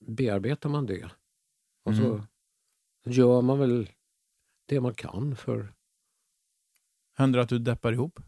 [0.00, 1.10] bearbetar man det.
[1.82, 2.26] Och så Mm.
[3.04, 3.90] gör man väl
[4.66, 5.74] det man kan för...
[7.14, 8.20] Händer det att du deppar ihop?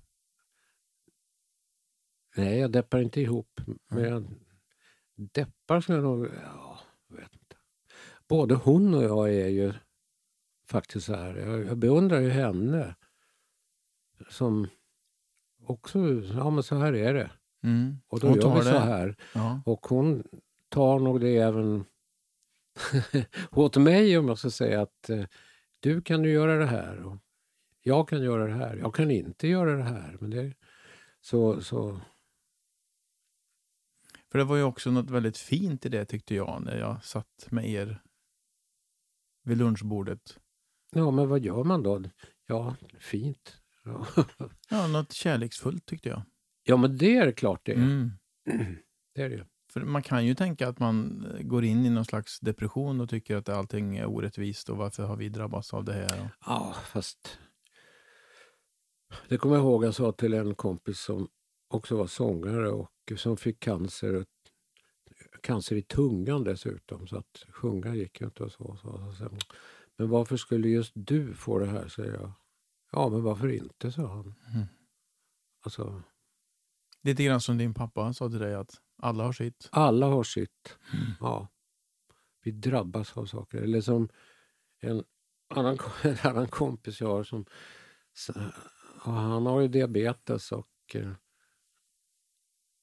[2.36, 3.61] Nej, jag deppar inte ihop.
[3.88, 4.26] Men jag
[5.16, 6.26] deppar skulle jag nog...
[6.42, 6.80] Ja.
[8.28, 9.72] Både hon och jag är ju
[10.68, 11.36] faktiskt så här.
[11.36, 12.94] Jag, beundrar ju henne
[14.28, 14.68] som
[15.62, 15.98] också...
[16.22, 17.30] Ja, men så här är det.
[17.62, 17.96] Mm.
[18.08, 19.16] Och då Hon gör vi så här.
[19.34, 19.62] Ja.
[19.66, 20.24] Och hon
[20.68, 21.84] tar nog det även
[23.50, 25.24] åt mig om jag ska säga att eh,
[25.80, 27.16] du kan ju göra det här och
[27.82, 28.76] jag kan göra det här.
[28.76, 30.16] Jag kan inte göra det här.
[30.20, 30.52] Men det,
[31.20, 32.00] så, så
[34.30, 37.46] För det var ju också något väldigt fint i det tyckte jag när jag satt
[37.50, 38.02] med er
[39.47, 40.38] vid lunchbordet.
[40.90, 42.03] Ja, men vad gör man då?
[42.47, 43.57] Ja, fint.
[43.84, 44.07] Ja,
[44.70, 46.22] Ja, något kärleksfullt tyckte jag.
[46.64, 47.76] ja men det är klart det är.
[47.76, 48.11] Mm.
[49.14, 49.47] Det är det.
[49.72, 53.09] För man kan ju tänka att man eh, går in i någon slags depression och
[53.11, 56.28] tycker att allting är orättvist och varför har vi drabbats av det här?
[56.47, 57.38] Ja, fast...
[59.28, 61.28] Det kommer jag ihåg jag sa till en kompis som
[61.68, 64.24] också var sångare och som fick cancer.
[65.47, 68.76] Cancer i tungan dessutom, så att sjunga gick ju inte och så.
[68.76, 69.30] så, så.
[69.97, 72.32] Men varför skulle just du få det här, säger jag.
[72.92, 74.34] Ja, men varför inte, sa han.
[74.55, 74.66] Mm.
[75.64, 76.03] Alltså,
[77.03, 79.68] Lite grann som din pappa sa till dig att alla har sitt.
[79.72, 80.78] alla har sitt.
[81.20, 81.49] Ja.
[82.42, 83.59] Vi drabbas av saker.
[83.59, 84.09] Eller som
[84.80, 85.05] en
[85.49, 87.44] annan, en annan kompis jag har som
[88.99, 91.12] han har ju diabetes och eh,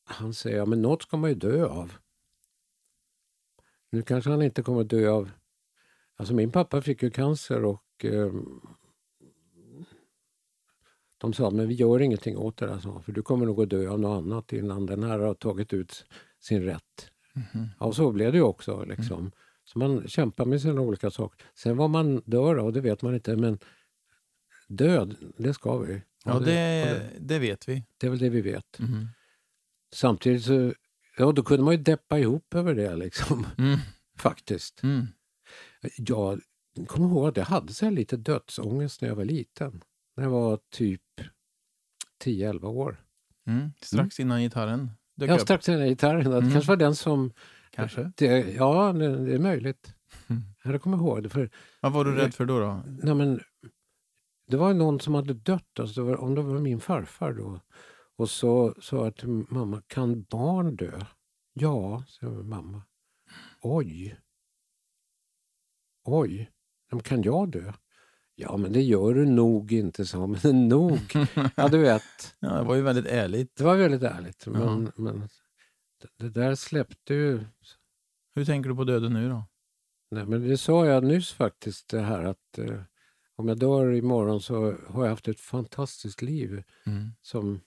[0.06, 1.94] han säger ja, men något ska man ju dö av.
[3.94, 5.32] Nu kanske han inte kommer dö av...
[6.16, 8.32] Alltså min pappa fick ju cancer och eh,
[11.18, 13.90] de sa men vi gör ingenting åt det han, för du kommer nog att dö
[13.90, 16.06] av något annat innan den här har tagit ut
[16.40, 17.12] sin rätt.
[17.34, 17.68] Mhm.
[17.80, 18.86] Ja, och så blev det ju också.
[18.86, 19.32] Liksom.
[19.64, 21.46] Så man kämpar med sina olika saker.
[21.56, 23.36] Sen vad man dör av, det vet man inte.
[23.36, 23.60] Men
[24.68, 26.02] död, det ska vi.
[26.26, 27.84] Ja, det, det, det vet vi.
[27.98, 28.80] det är väl det vi vet.
[28.80, 29.08] Mhm.
[29.94, 30.74] Samtidigt så,
[31.18, 33.46] ja då kunde man ju deppa ihop över det liksom.
[33.58, 33.80] Mm.
[34.18, 34.84] Faktiskt.
[34.84, 35.08] Mm.
[35.98, 36.42] Jag
[36.88, 39.84] kommer ihåg att jag hade så här lite dödsångest när jag var liten.
[40.18, 41.02] När jag var typ
[42.24, 43.04] 10-11 år.
[43.48, 43.72] Mm.
[43.82, 45.42] Strax innan gitarren dök Jag upp.
[45.42, 46.32] strax innan gitarren.
[46.32, 46.52] Det Mm.
[46.52, 47.34] kanske var den som...
[47.72, 48.12] Kanske.
[48.16, 49.94] Det, ja, det, är möjligt.
[50.28, 50.42] Mm.
[50.64, 51.30] Jag kommer ihåg det.
[51.30, 51.50] För
[51.82, 52.60] Vad var du rädd för då?
[52.60, 52.84] då?
[53.04, 53.40] Nej, men,
[54.48, 57.60] det var någon som hade dött, alltså det var, om det var min farfar då.
[58.16, 61.00] Och så sa jag till mamma, kan barn dö?
[61.54, 62.82] Ja, sa mamma.
[63.62, 64.20] Oj.
[66.04, 66.52] Oj,
[67.04, 67.74] kan jag dö?
[68.36, 70.28] Ja, men det gör du nog inte, sa.
[70.44, 71.00] Men nog.
[71.56, 72.02] Ja, du vet.
[72.40, 73.56] Ja, det var ju väldigt ärligt.
[73.56, 74.48] Det var väldigt ärligt.
[74.48, 74.92] Men, Ja.
[74.96, 75.30] men
[76.18, 77.46] det där släppte ju...
[78.36, 79.44] Hur tänker du på döden nu då?
[80.12, 82.82] Nej, men det sa jag nyss faktiskt, det här att eh,
[83.36, 87.10] om jag dör imorgon så har jag haft ett fantastiskt liv Mm.
[87.22, 87.60] som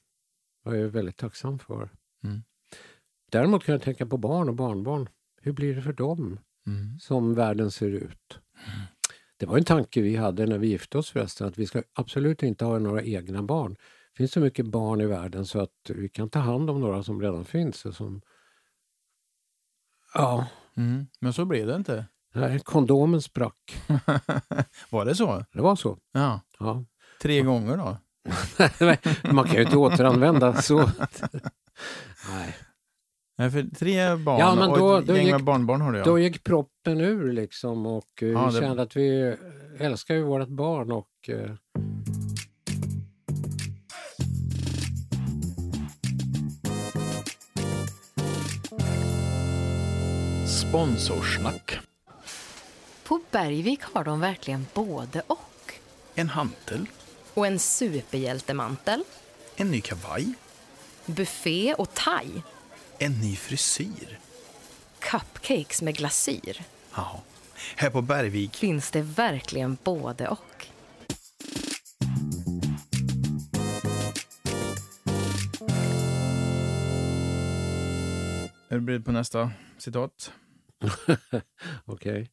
[0.75, 1.91] jag är väldigt tacksam för.
[2.25, 2.43] Mm.
[3.31, 5.09] Däremot kan jag tänka på barn och barnbarn.
[5.41, 6.99] Hur blir det för dem Mm.
[7.01, 8.39] som världen ser ut?
[9.37, 12.43] Det var en tanke vi hade när vi gifte oss förresten, att vi ska absolut
[12.43, 13.75] inte ha några egna barn.
[14.13, 17.03] Det finns så mycket barn i världen så att vi kan ta hand om några
[17.03, 17.87] som redan finns.
[17.87, 18.23] och Som...
[20.15, 20.47] Ja,
[20.77, 21.07] Mm.
[21.21, 22.07] Men så blev det inte.
[22.35, 23.77] nej, kondomen sprack.
[24.91, 25.45] var det så?
[25.53, 25.99] Det var så.
[26.13, 26.41] Ja.
[26.59, 26.85] Ja.
[27.23, 27.97] Tre gånger då?
[29.33, 30.79] Man kan ju inte återanvända så.
[32.31, 32.57] Nej.
[33.39, 35.93] Nej, för tre barn Ja, men då- och ett då gäng gick- med barnbarn har
[35.93, 36.05] du ja.
[36.05, 39.37] Då gick proppen ur liksom och eh, Ja, vi det- kände att vi
[39.79, 41.51] älskar ju vårt barn och eh,
[50.47, 51.79] Sponsorsnack.
[53.05, 55.73] På Bergvik har de verkligen både och.
[56.15, 56.87] En hantel.
[57.37, 59.05] Och en superhjältemantel,
[59.57, 60.33] En ny kavaj.
[61.07, 62.27] buffé och thai,
[62.99, 64.19] En ny frisyr.
[64.99, 66.65] cupcakes med glasyr.
[66.95, 67.23] Ja.
[67.77, 68.57] Här på Bergvik.
[68.57, 70.67] Finns det verkligen både och.
[78.69, 80.33] Är du beredd på nästa citat?
[81.85, 82.31] okej.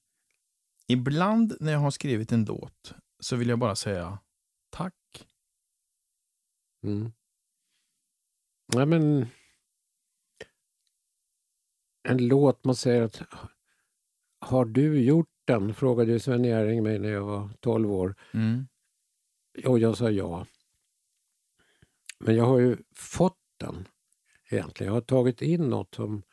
[0.87, 4.17] Ibland när jag har skrivit en låt så vill jag bara säga
[4.73, 5.27] tack.
[6.83, 7.11] Mm.
[8.73, 9.27] Ja, men...
[12.03, 13.21] En låt man säger att
[14.39, 15.73] har du gjort den?
[15.73, 18.15] Frågade Sven Jerring mig när jag var 12 år.
[18.33, 18.67] Mm.
[19.65, 20.45] Och jag sa ja.
[22.19, 23.87] Men jag har ju fått den
[24.49, 24.93] egentligen.
[24.93, 26.23] Jag har tagit in något som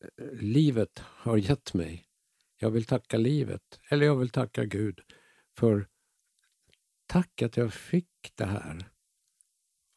[0.00, 2.06] eh, livet har gett mig.
[2.58, 5.00] Jag vill tacka livet, eller jag vill tacka Gud
[5.56, 5.88] för
[7.06, 8.90] tack att jag fick det här.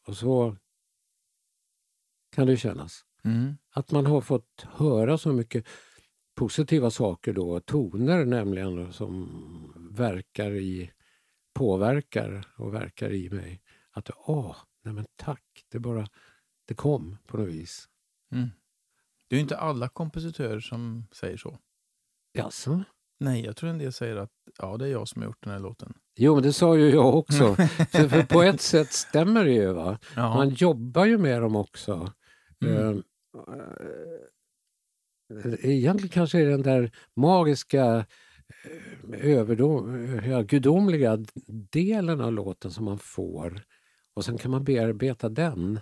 [0.08, 0.58] Och så
[2.32, 3.06] kan det kännas.
[3.24, 3.58] Mm.
[3.70, 5.68] Att man har fått höra så mycket
[6.36, 10.92] positiva saker då, toner nämligen som verkar i,
[11.54, 13.62] påverkar och verkar i mig.
[13.92, 16.08] Att åh, nej men tack, det bara,
[16.66, 17.90] det kom på något vis.
[18.32, 18.50] Mm.
[19.28, 21.60] Det är ju inte alla kompositörer som säger så.
[22.34, 22.84] Jaså?
[23.18, 25.54] Nej, jag tror en del säger att ja, det är jag som har gjort den
[25.54, 25.94] här låten.
[26.22, 27.56] Jo, men det sa ju jag också.
[27.92, 29.74] Så för på ett sätt stämmer det ju.
[29.74, 30.00] Va?
[30.16, 30.36] Ja.
[30.36, 32.14] Man jobbar ju med dem också.
[32.66, 33.04] Mm.
[35.46, 38.06] Eh, Egentligen kanske är den där magiska,
[39.14, 41.18] eh, överdom, ja, gudomliga
[41.72, 43.62] delen av låten som man får.
[44.14, 45.80] Och sen kan man bearbeta den.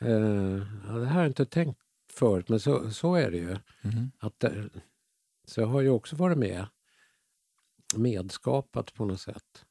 [0.00, 0.10] Eh,
[0.86, 1.80] ja, det här har jag inte tänkt
[2.12, 3.56] förut, men så, så är det ju.
[3.82, 4.10] Mhm.
[4.18, 4.44] Att,
[5.44, 6.66] så jag har ju också varit med,
[7.96, 9.65] medskapat på något sätt.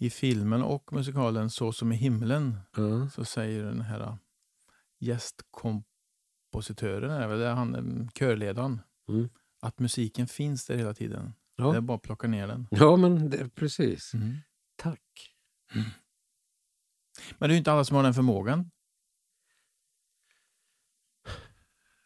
[0.00, 3.08] I filmen och musikalen Så som i himlen Ja.
[3.10, 4.16] så säger den här äh,
[4.98, 9.28] gästkompositören, är väl, det han, körledaren, Mm.
[9.60, 11.32] att musiken finns där hela tiden.
[11.56, 11.70] Ja.
[11.70, 12.66] Det är bara att plocka ner den.
[12.70, 14.12] Ja, men det, precis.
[14.76, 15.34] Tack.
[17.38, 18.70] Men det är ju inte alla som har den förmågan.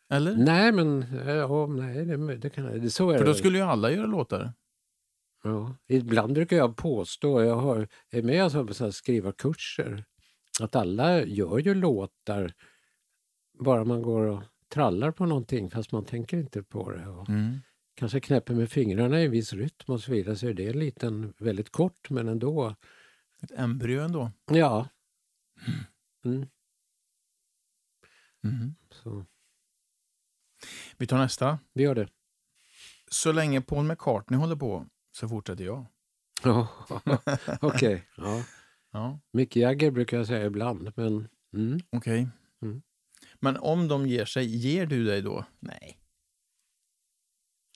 [0.09, 0.37] Eller?
[0.37, 3.91] Nej, men ja, nej, det, det kan det, så är För då skulle ju alla
[3.91, 4.53] göra låtar.
[5.43, 5.77] Ja.
[5.89, 10.05] Ibland brukar jag påstå, jag har, är med på så här skrivarkurser,
[10.61, 12.53] att alla gör ju låtar
[13.59, 17.07] bara man går och trallar på någonting fast man tänker inte på det.
[17.09, 17.59] Och Mm.
[17.95, 20.79] kanske knäpper med fingrarna i en viss rytm och så vidare så är det en
[20.79, 22.75] liten, väldigt kort men ändå.
[23.43, 24.31] Ett embryo ändå.
[24.51, 24.89] Ja.
[26.25, 26.47] Mm,
[28.45, 28.75] Mm.
[28.91, 29.27] så
[30.97, 31.59] Vi tar nästa.
[31.73, 32.09] vi gör det.
[33.11, 35.87] Så länge Paul McCartney håller på så fortsätter jag.
[36.43, 36.69] Ja,
[37.61, 38.09] okej.
[38.17, 38.45] Ja.
[38.91, 41.81] Ja, Mick Jagger brukar jag säga ibland, men mm.
[41.91, 42.29] okej.
[42.63, 42.83] Mm.
[43.41, 45.45] Men om de ger sig, ger du dig då?
[45.61, 46.01] Nej.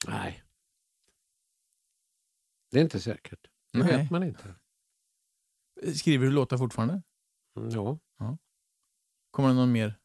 [0.07, 0.43] nej.
[2.71, 3.47] Det är inte säkert.
[3.73, 3.97] Det Nej.
[3.97, 4.55] vet man inte.
[5.95, 7.03] Skriver du låtar fortfarande?
[7.57, 7.99] Mm, Ja,
[9.31, 9.99] Kommer det någon mer?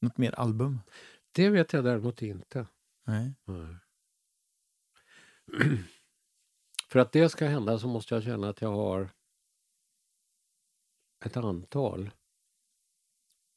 [0.00, 0.80] Något mer album?
[1.32, 2.66] det vet jag däremot inte.
[3.06, 3.34] Nej.
[3.44, 3.76] Nej.
[6.88, 9.10] För att det ska hända så måste jag känna att jag har
[11.24, 12.10] ett antal.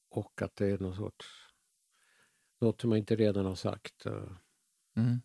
[0.10, 1.26] Och att det är någon sorts...
[2.62, 4.06] Något som jag inte redan har sagt.
[4.06, 4.24] eh,
[4.98, 5.22] Mm.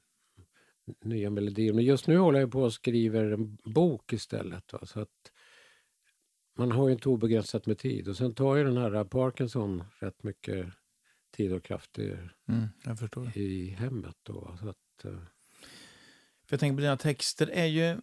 [1.01, 1.73] nya melodier.
[1.73, 4.73] Men just nu håller jag på och skriver en bok istället.
[4.73, 4.87] Va?
[4.87, 5.33] Så att
[6.59, 8.09] man har ju inte obegränsat med tid.
[8.09, 10.67] Och sen tar ju den här Parkinson rätt mycket
[11.31, 12.19] tid och kraft i,
[12.49, 12.67] Mm,
[13.37, 14.17] i hemmet.
[14.23, 15.23] Då, så att, eh,
[16.51, 18.01] För jag tänker på dina texter är ju...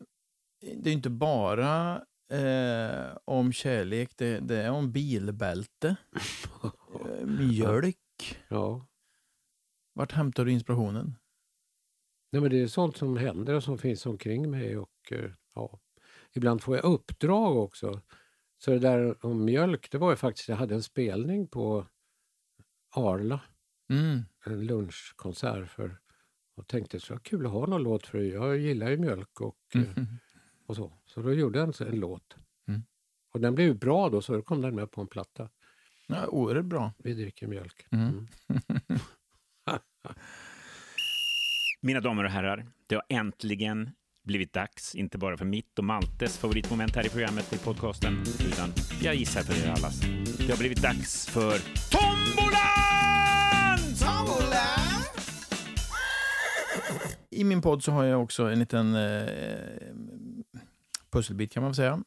[0.75, 5.95] Det är inte bara eh, om kärlek, det, det är om bilbälte,
[6.63, 7.97] eh, mjölk.
[8.47, 8.87] ja.
[9.93, 11.15] Vart hämtar du inspirationen?
[12.31, 14.77] Nej, men det är sånt som händer och som finns omkring mig.
[14.77, 15.79] Och, eh, ja.
[16.33, 18.01] Ibland får jag uppdrag också.
[18.57, 21.87] Så det där om mjölk, det var ju faktiskt, jag hade en spelning på
[22.95, 23.41] Arla.
[23.89, 24.25] Mm.
[24.45, 25.99] en lunchkonsert för
[26.57, 29.81] och tänkte så kul att ha någon låt för jag gillar ju mjölk och, eh,
[29.81, 30.05] Mm.
[30.65, 30.93] och så.
[31.05, 32.35] Så då gjorde jag en, en låt.
[32.67, 32.81] Mm.
[33.33, 35.49] Och den blev ju bra då, så då kom den med på en platta.
[36.07, 36.93] Ja, oerhört bra.
[36.97, 37.85] Vi dricker mjölk.
[37.91, 38.27] Mm.
[41.81, 43.89] Mina damer och herrar, det har äntligen
[44.23, 48.69] blivit dags, inte bara för mitt och Maltes favoritmoment här i programmet i podcasten, utan
[49.01, 50.01] jag gissar för er allas.
[50.37, 51.53] Det har blivit dags för
[57.37, 59.93] I min podd så har jag också en liten eh,
[61.11, 62.03] pusselbit kan man väl säga.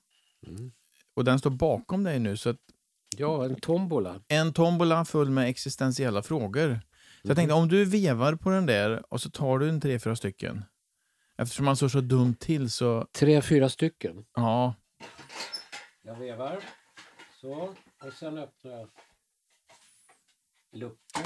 [0.46, 0.72] Mm.
[1.14, 2.36] Och den står bakom dig nu.
[2.36, 2.56] Så att
[3.16, 4.20] Ja, en tombola.
[4.28, 6.80] en tombola full med existentiella frågor.
[7.22, 9.98] Så jag tänkte om du vevar på den där och så tar du en tre,
[9.98, 10.64] fyra stycken.
[11.38, 14.24] Eftersom man står så dumt till så, Tre, fyra stycken.
[14.34, 14.74] ja.
[16.02, 16.64] Jag vevar.
[17.40, 17.74] Så.
[18.04, 18.88] Och sen öppnar jag
[20.72, 21.24] luckan.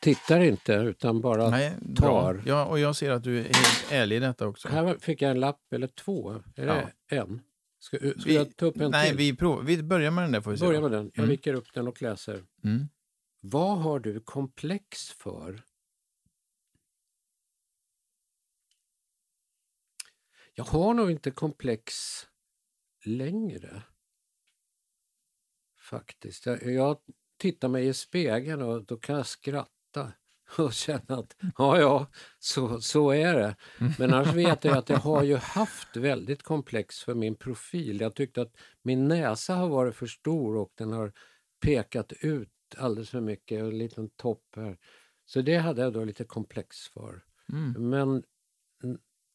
[0.00, 1.50] Tittar inte utan bara...
[1.50, 2.22] Nej, bra.
[2.22, 2.42] tar.
[2.46, 4.68] Ja, och jag ser att du är helt ärlig i detta också.
[4.68, 6.30] Här fick jag en lapp eller två.
[6.56, 7.40] Är det en?
[7.78, 9.16] Ska, ska Vi- jag ta upp en Nej, till?
[9.16, 10.66] vi, prov, vi börjar med den där får vi se.
[10.66, 11.04] Börja med den.
[11.14, 11.28] Jag Mm.
[11.30, 12.44] viker upp den och läser.
[12.64, 12.88] Mm.
[13.40, 15.62] Vad har du komplex för?
[20.54, 21.94] Jag har nog inte komplex
[23.04, 23.82] längre.
[25.78, 26.46] Faktiskt.
[26.46, 26.96] Jag, jag
[27.40, 30.12] tittar mig i spegeln och då kan jag skratta
[30.58, 32.06] och känna att ja, ja,
[32.38, 33.56] så, så är det.
[33.98, 38.00] Men annars vet jag att jag har ju haft väldigt komplex för min profil.
[38.00, 41.12] Jag tyckte att min näsa har varit för stor och den har
[41.60, 44.76] pekat ut alldeles för mycket och en liten topp här.
[45.26, 47.22] Så det hade jag då lite komplex för.
[47.52, 47.88] Mm.
[47.90, 48.22] Men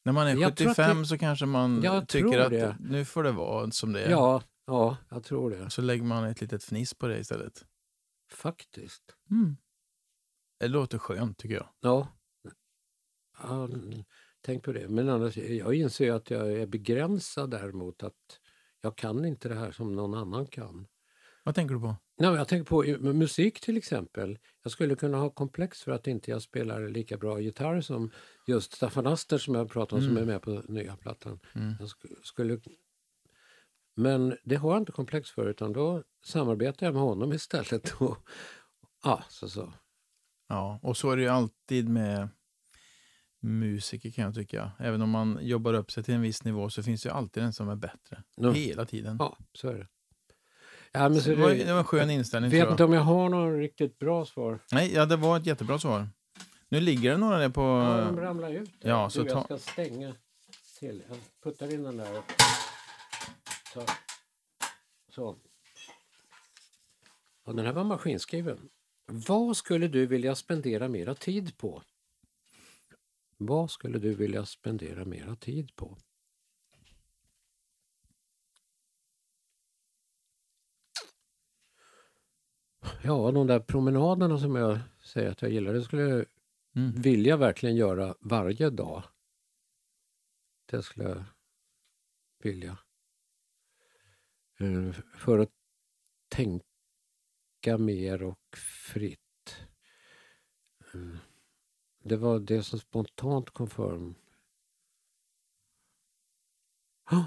[0.06, 2.78] När man är Jag tror att 75 det- så kanske man tycker att det.
[2.80, 4.10] nu får det vara som det är.
[4.12, 5.70] ja, ja, jag tror det.
[5.70, 7.66] Så lägger man ett litet fniss på det istället.
[8.32, 9.16] Faktiskt.
[9.32, 9.58] Mm.
[10.60, 11.70] Det låter skönt tycker jag.
[11.80, 12.08] Ja.
[13.42, 14.04] ja mm,
[14.42, 14.88] tänk på det.
[14.90, 18.40] Men annars, jag inser att jag är begränsad däremot att
[18.82, 20.88] jag kan inte det här som någon annan kan.
[21.44, 21.96] Vad tänker du på?
[22.18, 24.40] Nej, jag tänker på musik till exempel.
[24.64, 28.12] Jag skulle kunna ha komplex för att inte jag spelar lika bra gitarr som
[28.48, 31.40] just Staffan Aster som jag pratade om som är med på nya plattan.
[31.56, 31.74] Mm.
[31.80, 32.60] Jag sk- skulle...
[33.96, 37.94] Men det har jag inte komplex för utan då samarbetar jag med honom istället.
[38.02, 38.18] Och,
[39.04, 39.74] ja, så, så.
[40.50, 42.30] Ja, och så är det ju alltid med
[43.42, 44.72] musiker kan jag tycka.
[44.80, 47.44] Även om man jobbar upp sig till en viss nivå så finns det ju alltid
[47.44, 48.24] en som är bättre.
[48.36, 48.52] Ja.
[48.52, 49.16] Hela tiden.
[49.20, 49.88] Ja, så är det.
[50.92, 52.52] Ja, men så det, var, det var en skön inställning.
[52.52, 52.90] vet inte jag.
[52.90, 54.60] om jag har någon riktigt bra svar.
[54.72, 56.10] Nej, ja, det var ett jättebra svar.
[56.70, 57.62] Nu ligger det några där på...
[57.62, 58.82] Ja, de ramlar ut.
[58.82, 58.90] där.
[58.90, 60.14] ja, du, så jag ta- ska stänga
[60.80, 61.04] till.
[61.10, 62.18] Jag puttar in den där.
[62.18, 62.24] Och
[63.76, 63.90] tar.
[65.10, 65.38] Så.
[67.44, 68.70] Och den här var maskinskriven.
[69.06, 71.84] Vad skulle du vilja spendera mera tid på?
[73.38, 75.98] Vad skulle du vilja spendera mera tid på?
[83.04, 86.26] Ja, de där promenaderna som jag säger att jag gillar, det skulle jag
[86.76, 87.02] Mm.
[87.02, 89.04] vilja verkligen göra varje dag.
[90.66, 91.24] Det skulle jag
[92.44, 92.78] vilja.
[94.60, 95.52] Eh, För att
[96.30, 98.58] tänka mer och
[98.94, 99.68] fritt.
[100.94, 101.18] Eh,
[102.04, 104.14] Det var det som spontant kom för.
[107.04, 107.26] Ah!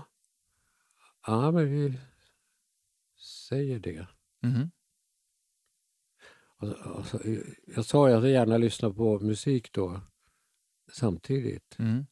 [1.26, 1.99] Ja, men vi
[3.49, 4.09] säger det.
[4.41, 4.70] Mhm.
[6.57, 7.20] Och, och så,
[7.66, 10.01] jag sa att jag gärna lyssnar på musik då
[10.93, 11.79] samtidigt.
[11.79, 12.07] Mm.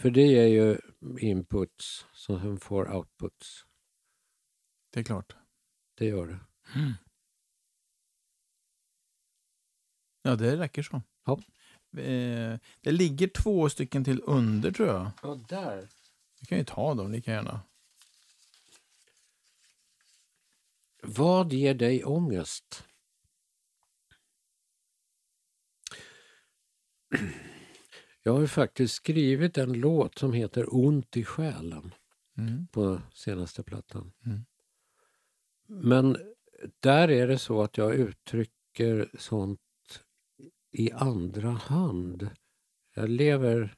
[0.00, 0.78] För det är ju
[1.18, 3.66] inputs som får outputs.
[4.90, 5.36] Det är klart.
[5.94, 6.38] Det gör det.
[10.22, 11.02] Ja, det räcker så.
[11.24, 11.32] Ja.
[12.00, 15.10] Eh, det ligger två stycken till under tror jag.
[15.22, 15.88] Ja, där.
[16.40, 17.60] Vi kan ju ta dem lika gärna.
[21.02, 22.84] Vad ger dig ångest?
[28.22, 31.94] Jag har faktiskt skrivit en låt som heter Ont i själen
[32.38, 32.66] Mm.
[32.66, 34.12] på senaste plattan.
[34.26, 34.44] Mm.
[35.66, 36.16] Men
[36.80, 39.60] där är det så att jag uttrycker sånt
[40.70, 42.30] i andra hand.
[42.94, 43.76] Jag lever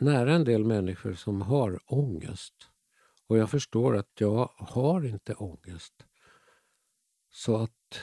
[0.00, 2.54] nära en del människor som har ångest.
[3.26, 6.06] Och jag förstår att jag har inte ångest.
[7.30, 8.00] Så att...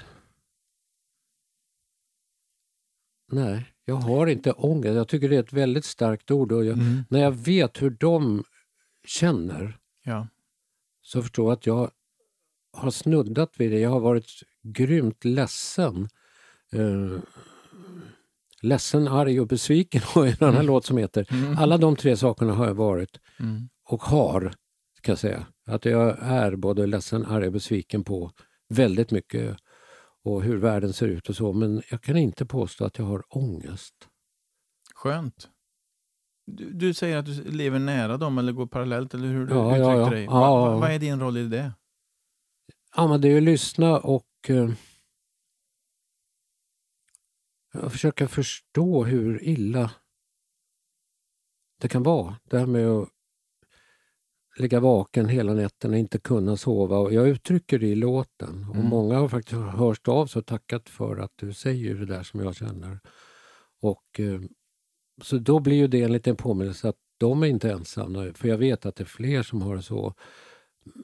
[3.28, 4.96] Nej, jag har inte ångest.
[4.96, 6.52] Jag tycker det är ett väldigt starkt ord.
[6.52, 7.04] Och jag, Mm.
[7.10, 8.44] När jag vet hur de
[9.06, 10.28] känner Ja.
[11.02, 11.92] så förstår jag att jag
[12.74, 13.80] har snuddat vid det.
[13.80, 14.30] Jag har varit
[14.64, 16.10] grymt ledsen.
[16.76, 17.20] Uh,
[18.62, 21.28] ledsen, arg och besviken har en annan låt som heter.
[21.58, 23.20] Alla de tre sakerna har jag varit.
[23.40, 23.70] Mm.
[23.84, 24.54] och har,
[24.98, 28.32] ska jag säga, att jag är både ledsen, arg och besviken på
[28.70, 29.58] väldigt mycket
[30.24, 31.54] och hur världen ser ut och så.
[31.54, 34.08] Men jag kan inte påstå att jag har ångest.
[34.96, 35.50] Skönt.
[36.46, 39.68] Du, du säger att du lever nära dem eller går parallellt, eller hur du Ja,
[39.70, 40.10] uttryckte ja, ja.
[40.10, 40.24] dig.
[40.24, 40.80] Ja, Va, va, ja.
[40.80, 41.74] vad är din roll i det?
[42.96, 44.70] Ja, men det är att lyssna och eh,
[47.90, 49.92] försöka förstå hur illa
[51.82, 52.36] det kan vara.
[52.44, 53.10] Det här med att
[54.58, 56.98] ligga vaken hela nätterna och inte kunna sova.
[56.98, 58.88] Och jag uttrycker det i låten och Mm.
[58.88, 62.40] många har faktiskt hört av sig och tackat för att du säger det där som
[62.40, 63.00] jag känner.
[63.82, 64.42] Och eh,
[65.22, 68.58] Så då blir ju det en liten påminnelse att de är inte ensamma, för jag
[68.58, 70.14] vet att det är fler som har det så.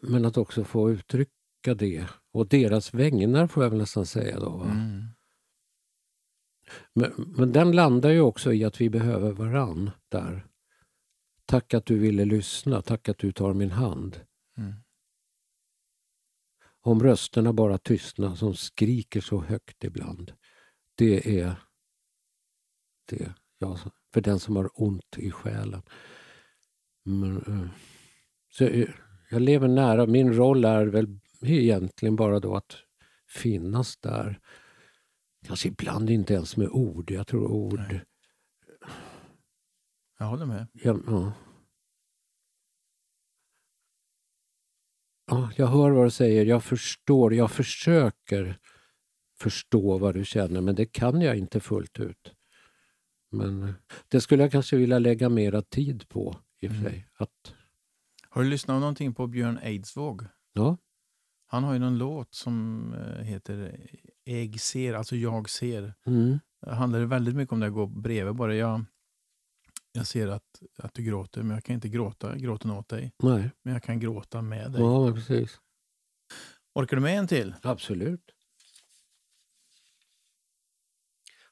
[0.01, 4.61] Men att också få uttrycka det, och deras vägnar får jag väl nästan säga då.
[4.61, 5.03] Mm.
[6.93, 10.45] Men, men den landar ju också i att vi behöver varann där.
[11.47, 14.21] Tack att du ville lyssna, tack att du tar min hand.
[14.57, 14.73] Mm.
[16.81, 20.33] Om rösterna bara tystnar som skriker så högt ibland.
[20.95, 21.55] Det är
[23.05, 23.79] det jag,
[24.13, 25.81] för den som har ont i själen.
[27.03, 27.69] Men, eh,
[28.49, 28.93] så jag,
[29.29, 32.75] jag lever nära, min roll är väl egentligen bara då att
[33.27, 34.39] finnas där.
[35.45, 37.11] Kanske ibland inte ens med ord.
[37.11, 37.79] Jag tror ord...
[37.79, 38.01] Nej.
[40.17, 40.67] Jag håller med.
[40.73, 41.33] Ja, ja.
[45.31, 48.59] Ja, jag hör vad du säger, jag förstår, jag försöker
[49.39, 52.33] förstå vad du känner men det kan jag inte fullt ut.
[53.31, 53.73] Men eh,
[54.07, 56.91] det skulle jag kanske vilja lägga mera tid på i och för Mm.
[56.91, 57.07] sig.
[57.17, 57.53] Att,
[58.29, 60.25] Har du lyssnat någonting på Björn Eidsvåg?
[60.53, 60.77] ja,
[61.47, 63.79] Han har ju någon låt som eh, heter
[64.25, 65.93] Ägg ser, alltså jag ser.
[66.05, 68.55] mm, Det handlar väldigt mycket om det att gå bredvid bara.
[68.55, 68.85] Jag,
[69.91, 73.13] jag ser att, att du gråter, men jag kan inte gråta gråten åt dig.
[73.23, 74.81] nej, Men jag kan gråta med dig.
[74.81, 75.59] ja precis.
[76.73, 77.55] Orkar du med en till?
[77.61, 78.31] Absolut.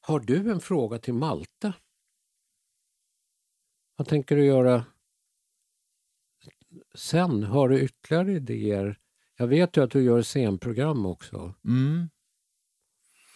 [0.01, 1.73] Har du en fråga till Malte?
[3.95, 4.85] Vad tänker du göra
[6.95, 7.43] sen?
[7.43, 8.99] Har du ytterligare idéer?
[9.37, 11.53] Jag vet ju att du gör scenprogram också.
[11.65, 12.09] Mm.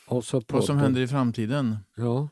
[0.08, 1.78] Och så Vad som händer i framtiden?
[1.96, 2.30] Ja,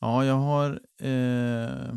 [0.00, 0.70] Ja, jag har...
[1.00, 1.94] Eh,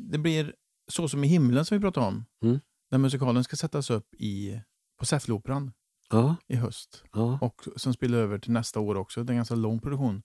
[0.00, 0.54] det blir
[0.90, 2.24] Så som i himlen som vi pratade om.
[2.42, 2.60] Mm.
[2.90, 4.60] Den musikalen ska sättas upp i,
[4.98, 5.72] på Säffleoperan
[6.10, 7.04] ja, i höst.
[7.12, 7.38] ja.
[7.42, 9.24] Och sen spelar över till nästa år också.
[9.24, 10.22] Det är en ganska lång produktion.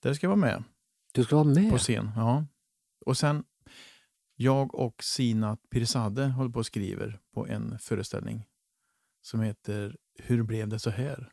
[0.00, 0.64] Där ska jag vara med
[1.12, 1.70] Du ska vara med?
[1.70, 2.10] på scen.
[2.16, 2.46] Ja.
[3.06, 3.44] Och sen,
[4.36, 8.44] jag och Sinat Pirzadeh håller på och skriver på en föreställning
[9.22, 11.32] som heter Hur blev det så här?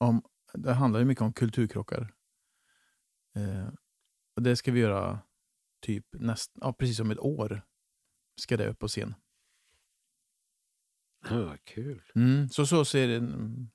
[0.00, 0.22] Om,
[0.54, 2.12] det handlar ju mycket om kulturkrockar.
[3.34, 3.68] Eh,
[4.36, 5.20] och det ska vi göra
[5.80, 7.62] typ näst, ja, precis om ett år.
[8.40, 9.14] Ska det upp på scen.
[11.30, 12.02] Ja, vad kul.
[12.14, 13.68] Mm, så så ser det mm,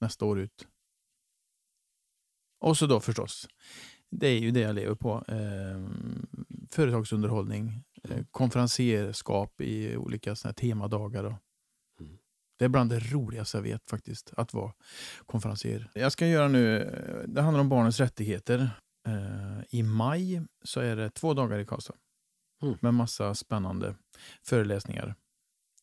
[0.00, 0.68] nästa år ut.
[2.60, 3.48] Och så då förstås,
[4.10, 5.24] det är ju det jag lever på.
[5.28, 5.88] Eh,
[6.70, 11.24] företagsunderhållning, eh, konferenserskap i olika såna här temadagar.
[11.24, 11.34] Och.
[12.58, 14.72] Det är bland det roligaste jag vet faktiskt, att vara
[15.26, 15.90] konferenser.
[15.94, 16.84] Jag ska göra nu,
[17.28, 18.70] det handlar om barnens rättigheter.
[19.06, 21.94] Eh, I maj så är det två dagar i Karlstad.
[22.62, 22.78] Mm.
[22.80, 23.94] Med massa spännande
[24.42, 25.14] föreläsningar.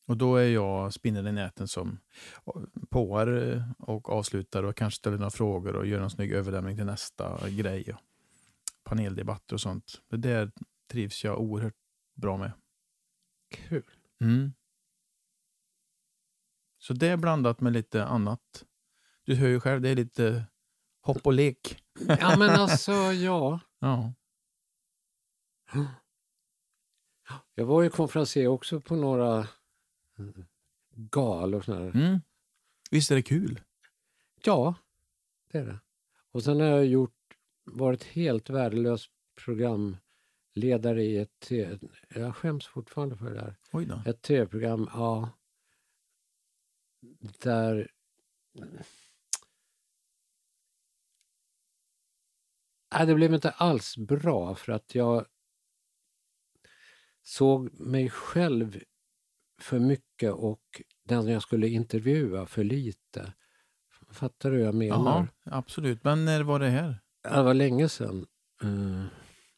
[0.07, 1.99] Och då är jag spindeln i näten som
[2.89, 6.85] påar eh, och avslutar och kanske ställer några frågor och gör en snygg överlämning till
[6.85, 7.93] nästa grej.
[7.93, 7.99] Och
[8.83, 10.01] paneldebatter och sånt.
[10.09, 10.51] Det där
[10.91, 11.75] trivs jag oerhört
[12.15, 12.51] bra med.
[13.49, 13.83] Kul.
[14.21, 14.53] Mm.
[16.85, 18.65] Så det är blandat med lite annat.
[19.23, 20.45] Du hör ju själv, det är lite
[21.01, 21.83] hopp och lek.
[22.07, 23.59] Ja, men alltså, ja.
[23.79, 24.13] Ja.
[27.55, 29.47] Jag var ju konferencier också på några
[30.95, 31.61] galor.
[31.61, 31.95] Såna här.
[31.95, 32.19] Mm.
[32.91, 33.61] Visst är det kul?
[34.43, 34.75] Ja,
[35.51, 35.79] det är det.
[36.31, 39.09] Och sen har jag gjort, varit helt värdelös
[39.45, 41.51] programledare i ett...
[42.09, 43.55] Jag skäms fortfarande för det där.
[43.71, 44.01] Oj då.
[44.05, 45.29] Ett tv-program, ja.
[47.41, 47.91] Där...
[52.93, 55.25] Nej, det blev inte alls bra för att jag
[57.23, 58.83] såg mig själv
[59.61, 63.33] för mycket och den jag skulle intervjua för lite.
[64.11, 65.27] Fattar du vad jag menar?
[65.43, 66.03] Ja, absolut.
[66.03, 67.01] Men när var det här?
[67.23, 68.25] Det var länge sedan.
[68.63, 69.05] Uh,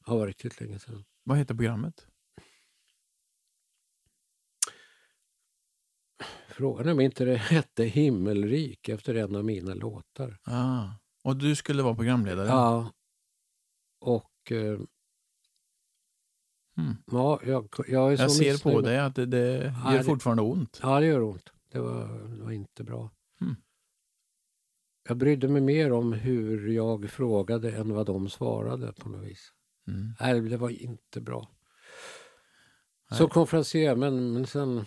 [0.06, 1.06] ja, var riktigt länge sedan.
[1.24, 2.08] Vad heter programmet?
[6.58, 10.38] Frågan är om inte det hette Himmelrik efter en av mina låtar.
[10.43, 10.84] Ah.
[11.24, 12.47] Och du skulle vara programledare?
[12.47, 12.91] Ja.
[13.99, 14.51] Och...
[14.51, 14.80] eh,
[17.12, 20.03] Ja, jag, jag är så Jag ser på dig att det, det Ja, gör det-
[20.03, 20.80] fortfarande ont.
[20.84, 21.49] Ja, det gör ont.
[21.72, 23.12] Det var, det var inte bra.
[23.41, 23.55] Mm.
[25.08, 29.51] Jag brydde mig mer om hur jag frågade än vad de svarade på något vis.
[29.88, 30.14] Mm.
[30.20, 31.49] Nej, det var inte bra.
[33.12, 34.86] Så konferencier, men, men sen...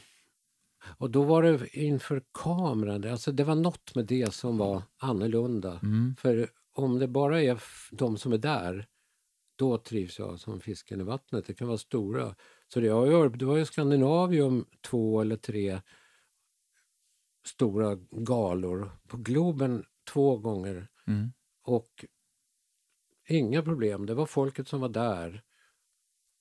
[0.85, 3.05] Och då var det inför kameran.
[3.05, 5.81] Alltså det var något med det som var annorlunda.
[5.83, 6.16] Mm.
[6.16, 8.87] För om det bara är de som är där,
[9.57, 11.47] då trivs jag som fisken i vattnet.
[11.47, 12.35] Det kan vara stora.
[12.72, 15.81] Så det, jag gör, det var ju Skandinavium två eller tre
[17.47, 18.91] stora galor.
[19.09, 20.89] På Globen två gånger.
[21.07, 21.33] Mm.
[21.62, 22.05] Och
[23.28, 24.07] inga problem.
[24.07, 25.43] Det var folket som var där.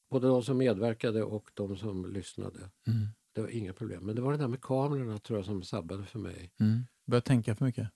[0.10, 2.60] Både de som medverkade och de som lyssnade.
[2.88, 3.08] Mm.
[3.40, 4.04] Det var inga problem.
[4.06, 6.52] Men det var det där med kamerorna tror jag som sabbade för mig.
[6.60, 6.86] Mm.
[7.06, 7.90] Börjar tänka för mycket.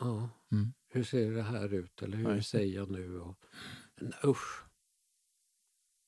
[0.00, 0.28] Ja.
[0.52, 0.72] Mm.
[0.88, 2.02] Hur ser det här ut?
[2.02, 2.42] Eller hur det.
[2.42, 3.20] säger jag nu?
[3.20, 3.36] Och,
[4.00, 4.64] men, usch.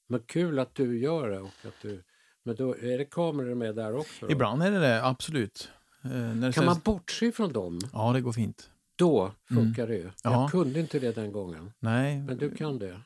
[0.09, 1.41] Men kul att du gör det.
[1.41, 2.03] Och att du,
[2.43, 4.26] men då är det kameror med där också?
[4.26, 4.32] Då?
[4.32, 5.70] Ibland är det det, absolut.
[6.05, 7.80] Eh, Kan sägs- man bortse från dem?
[7.93, 8.70] Ja, det går fint.
[8.97, 10.01] Då funkar det ju.
[10.01, 10.12] Mm.
[10.24, 10.32] Ja.
[10.43, 11.72] Jag kunde inte det den gången.
[11.78, 13.01] Nej, Men du kan det.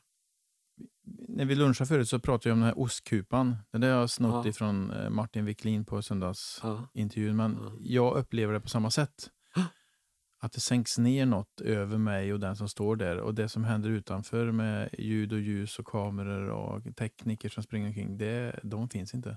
[1.28, 3.56] När vi lunchade förut så pratade jag om den här ostkupan.
[3.72, 4.50] Det där har jag snott Ja.
[4.50, 7.36] ifrån eh, Martin Wiklin på söndagsintervjun.
[7.36, 7.72] Men Ja.
[7.80, 9.30] jag upplever det på samma sätt.
[10.42, 13.16] Att det sänks ner något över mig och den som står där.
[13.18, 17.88] Och det som händer utanför med ljud och ljus och kameror och tekniker som springer
[17.88, 18.18] omkring.
[18.18, 19.36] Det, de finns inte.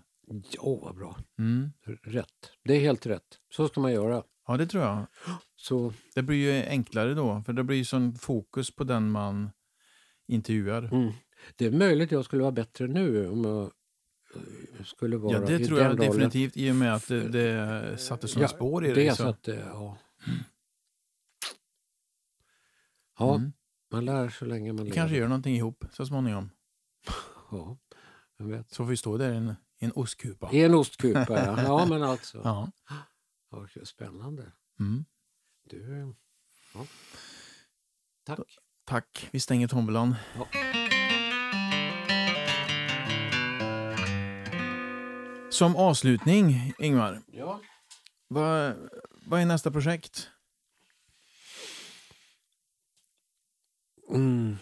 [0.52, 1.18] Ja, vad bra.
[1.40, 1.72] Mm.
[2.04, 2.52] Rätt.
[2.64, 3.40] Det är helt rätt.
[3.56, 4.24] Så ska man göra.
[4.48, 5.06] Ja, det tror jag.
[5.56, 7.42] Så, Det blir ju enklare då.
[7.46, 9.52] För det blir ju sån fokus på den man
[10.28, 10.84] intervjuar.
[10.94, 11.12] mm.
[11.56, 13.64] Det är möjligt jag skulle vara bättre nu om jag
[14.36, 15.98] eh, skulle vara Ja, det tror jag rollen.
[16.12, 19.16] definitivt i och med att det, det satte sådana Ja, spår i Det dig.
[19.16, 19.28] så.
[19.28, 19.98] att, eh, ja.
[23.20, 23.54] Ja, Mm.
[23.92, 24.96] man lär så länge man lever.
[24.96, 26.50] kanske gör någonting ihop så småningom.
[27.52, 27.78] Ja,
[28.38, 28.70] jag vet.
[28.70, 30.50] Så får vi stå där i en, en ostkupa.
[30.54, 31.64] I en ostkupa, ja.
[31.64, 32.38] ja men alltså.
[32.44, 32.72] Ja.
[33.52, 34.52] Ja, spännande.
[34.80, 35.06] Mm.
[35.70, 36.16] Du,
[36.74, 36.86] ja.
[38.24, 38.40] Tack.
[38.86, 39.30] Tack.
[39.32, 40.16] Vi stänger tombolan.
[40.36, 40.48] Ja.
[45.54, 47.22] Som avslutning, Ingmar.
[47.32, 47.62] Ja.
[48.28, 48.76] Vad,
[49.12, 50.30] vad är nästa projekt?
[54.10, 54.56] Mm.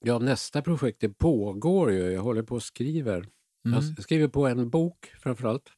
[0.00, 1.98] Ja, nästa projekt det pågår ju.
[1.98, 3.16] Jag håller på och skriver.
[3.16, 3.84] Mm.
[3.96, 5.72] Jag skriver på en bok framförallt.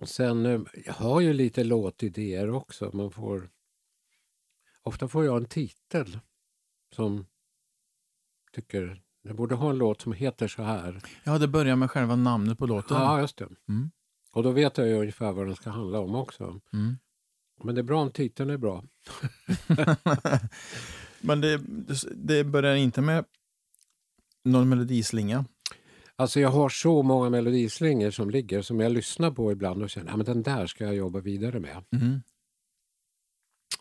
[0.00, 2.90] Och sen, eh, jag har ju lite låtidéer också.
[2.92, 3.50] Man får,
[4.82, 6.18] ofta får jag en titel
[6.94, 7.26] som
[8.52, 11.00] tycker jag borde ha en låt som heter så här.
[11.24, 12.96] Ja, det börjar med själva namnet på låten.
[12.96, 13.48] Ja, just det.
[13.68, 13.90] Mm.
[14.32, 16.60] Och då vet jag ju ungefär vad den ska handla om också.
[16.72, 16.98] Mm.
[17.62, 18.84] Men det är bra om titeln är bra.
[21.20, 21.60] Men det,
[22.14, 23.24] det börjar inte med
[24.44, 25.44] någon melodislinga.
[26.16, 30.20] Alltså jag har så många melodislingor som ligger som jag lyssnar på ibland och känner
[30.20, 31.84] att den där ska jag jobba vidare med.
[31.92, 32.22] Mm.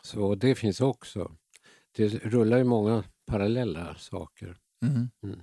[0.02, 1.32] Så det finns också.
[1.96, 4.58] Det rullar ju många parallella saker.
[4.86, 5.10] Mm.
[5.24, 5.40] Mm.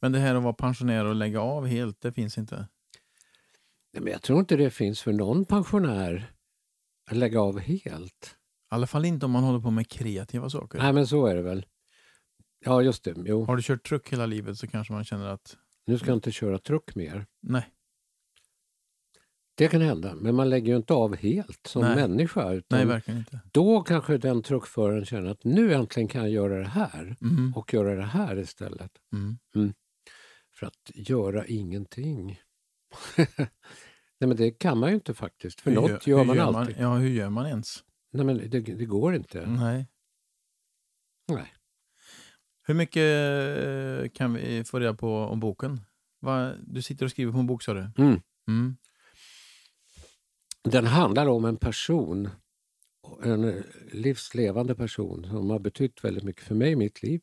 [0.00, 2.56] Men det här att vara pensionär och lägga av helt, det finns inte.
[3.92, 6.32] Nej, Men jag tror inte det finns för någon pensionär
[7.10, 8.36] att lägga av helt.
[8.70, 10.78] I alla fall inte om man håller på med kreativa saker.
[10.78, 11.66] Nej men så är det väl.
[12.64, 13.44] Ja just det, jo.
[13.44, 15.56] Har du kört truck hela livet så kanske man känner att
[15.86, 17.26] Nu ska jag inte köra truck mer.
[17.42, 17.66] nej,
[19.56, 21.96] Det kan hända, men man lägger ju inte av helt som Nej.
[21.96, 22.52] människa.
[22.52, 23.40] Utan nej verkligen inte.
[23.52, 27.52] Då kanske den truckföraren känner att nu äntligen kan jag göra det här Mm.
[27.56, 28.90] och göra det här istället.
[29.12, 29.72] Mm.
[30.54, 32.40] För att göra ingenting.
[34.20, 35.60] Nej men det kan man ju inte faktiskt.
[35.60, 36.76] För Hur något gör, man hur alltid.
[36.78, 37.84] ja, hur gör man ens?
[38.12, 39.46] Nej men det, det går inte.
[39.46, 39.88] Nej.
[41.32, 41.54] Nej.
[42.66, 43.02] Hur mycket
[44.04, 45.80] eh, kan vi få reda på om boken?
[46.20, 47.90] Va, du sitter och skriver på en bok sa du?
[47.98, 48.20] Mm.
[48.48, 48.76] Mm.
[50.64, 52.30] Den handlar om en person,
[53.22, 57.20] en livslevande person som har betytt väldigt mycket för mig i mitt liv.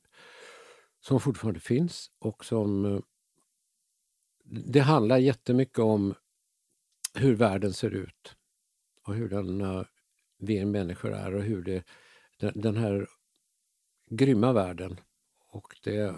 [0.99, 2.85] Som fortfarande finns och som...
[2.85, 2.99] Eh,
[4.43, 6.13] det handlar jättemycket om
[7.13, 8.35] hur världen ser ut
[9.03, 9.83] och hur den, eh,
[10.37, 11.83] vi människor är och hur det,
[12.37, 13.07] den, den här
[14.09, 14.99] grymma världen.
[15.47, 16.15] Och det,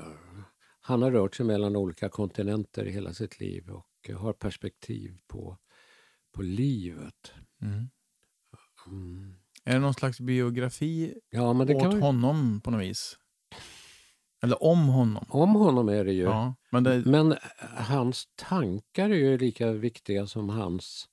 [0.80, 5.58] han har rört sig mellan olika kontinenter i hela sitt liv och har perspektiv på,
[6.34, 7.34] på livet.
[7.62, 7.90] Mm.
[8.88, 9.36] Mm.
[9.64, 13.18] Är det någon slags biografi Ja, men det kan åt man, honom på något vis?
[14.42, 15.26] Eller om honom?
[15.30, 16.24] om honom är det ju.
[16.24, 17.38] Ja, men det, Men eh,
[17.76, 21.10] hans tankar är ju lika viktiga som hans...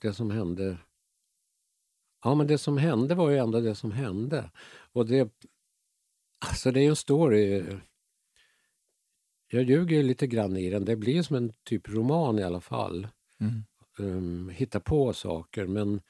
[0.00, 0.78] Det som hände.
[2.24, 4.50] Ja, men det som hände var ju ändå det som hände.
[4.92, 5.32] Och det...
[6.38, 7.64] Alltså det är ju en story.
[9.50, 10.84] jag ljuger lite grann i den.
[10.84, 13.08] Det blir som en typ roman i alla fall.
[13.40, 13.64] Mm.
[13.98, 16.00] Um, hitta på saker men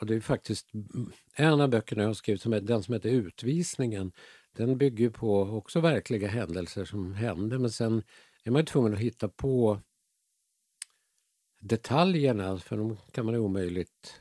[0.00, 2.94] och det är faktiskt mm, en av böckerna jag har skrivit, som är, den som
[2.94, 4.12] heter Utvisningen,
[4.52, 8.02] den bygger på också verkliga händelser som hände men sen
[8.44, 9.80] är man ju tvungen att hitta på
[11.60, 14.20] detaljerna för de kan man omöjligt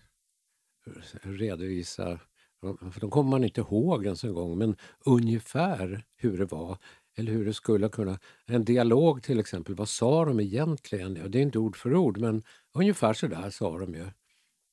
[1.22, 2.20] redovisa.
[2.62, 4.76] För de kommer man inte ihåg ens en gång, men
[5.06, 6.78] ungefär hur det var
[7.18, 8.20] eller hur det skulle kunna...
[8.46, 11.16] En dialog till exempel, vad sa de egentligen?
[11.16, 12.44] Ja, det är inte ord för ord, men
[12.74, 14.06] ungefär så där sa de ju.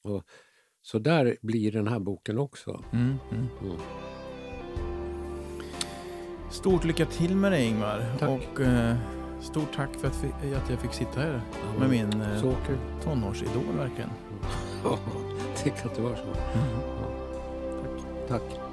[0.05, 0.25] Och
[0.83, 2.85] så där blir den här boken också.
[2.93, 3.47] Mm, mm.
[3.63, 3.77] Mm.
[6.51, 8.17] Stort lycka till med det Ingmar.
[8.19, 8.31] Tack.
[8.31, 8.97] Och eh,
[9.41, 12.57] stort tack för att, vi, att jag fick sitta här Ja, med min eh, Så
[12.67, 12.79] kul.
[13.05, 14.11] tonårsidol verkligen.
[15.85, 16.25] Att det var så.
[16.55, 16.65] Ja.
[18.29, 18.43] Tack.
[18.51, 18.70] Tack.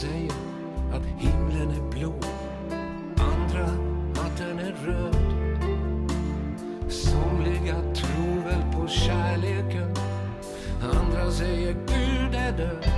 [0.00, 0.32] Säger
[0.92, 2.12] att himlen är blå.
[3.16, 3.64] Andra
[4.20, 5.16] att den är röd.
[6.88, 9.94] Somliga tror väl på kärleken.
[10.82, 12.89] Andra säger Gud är död.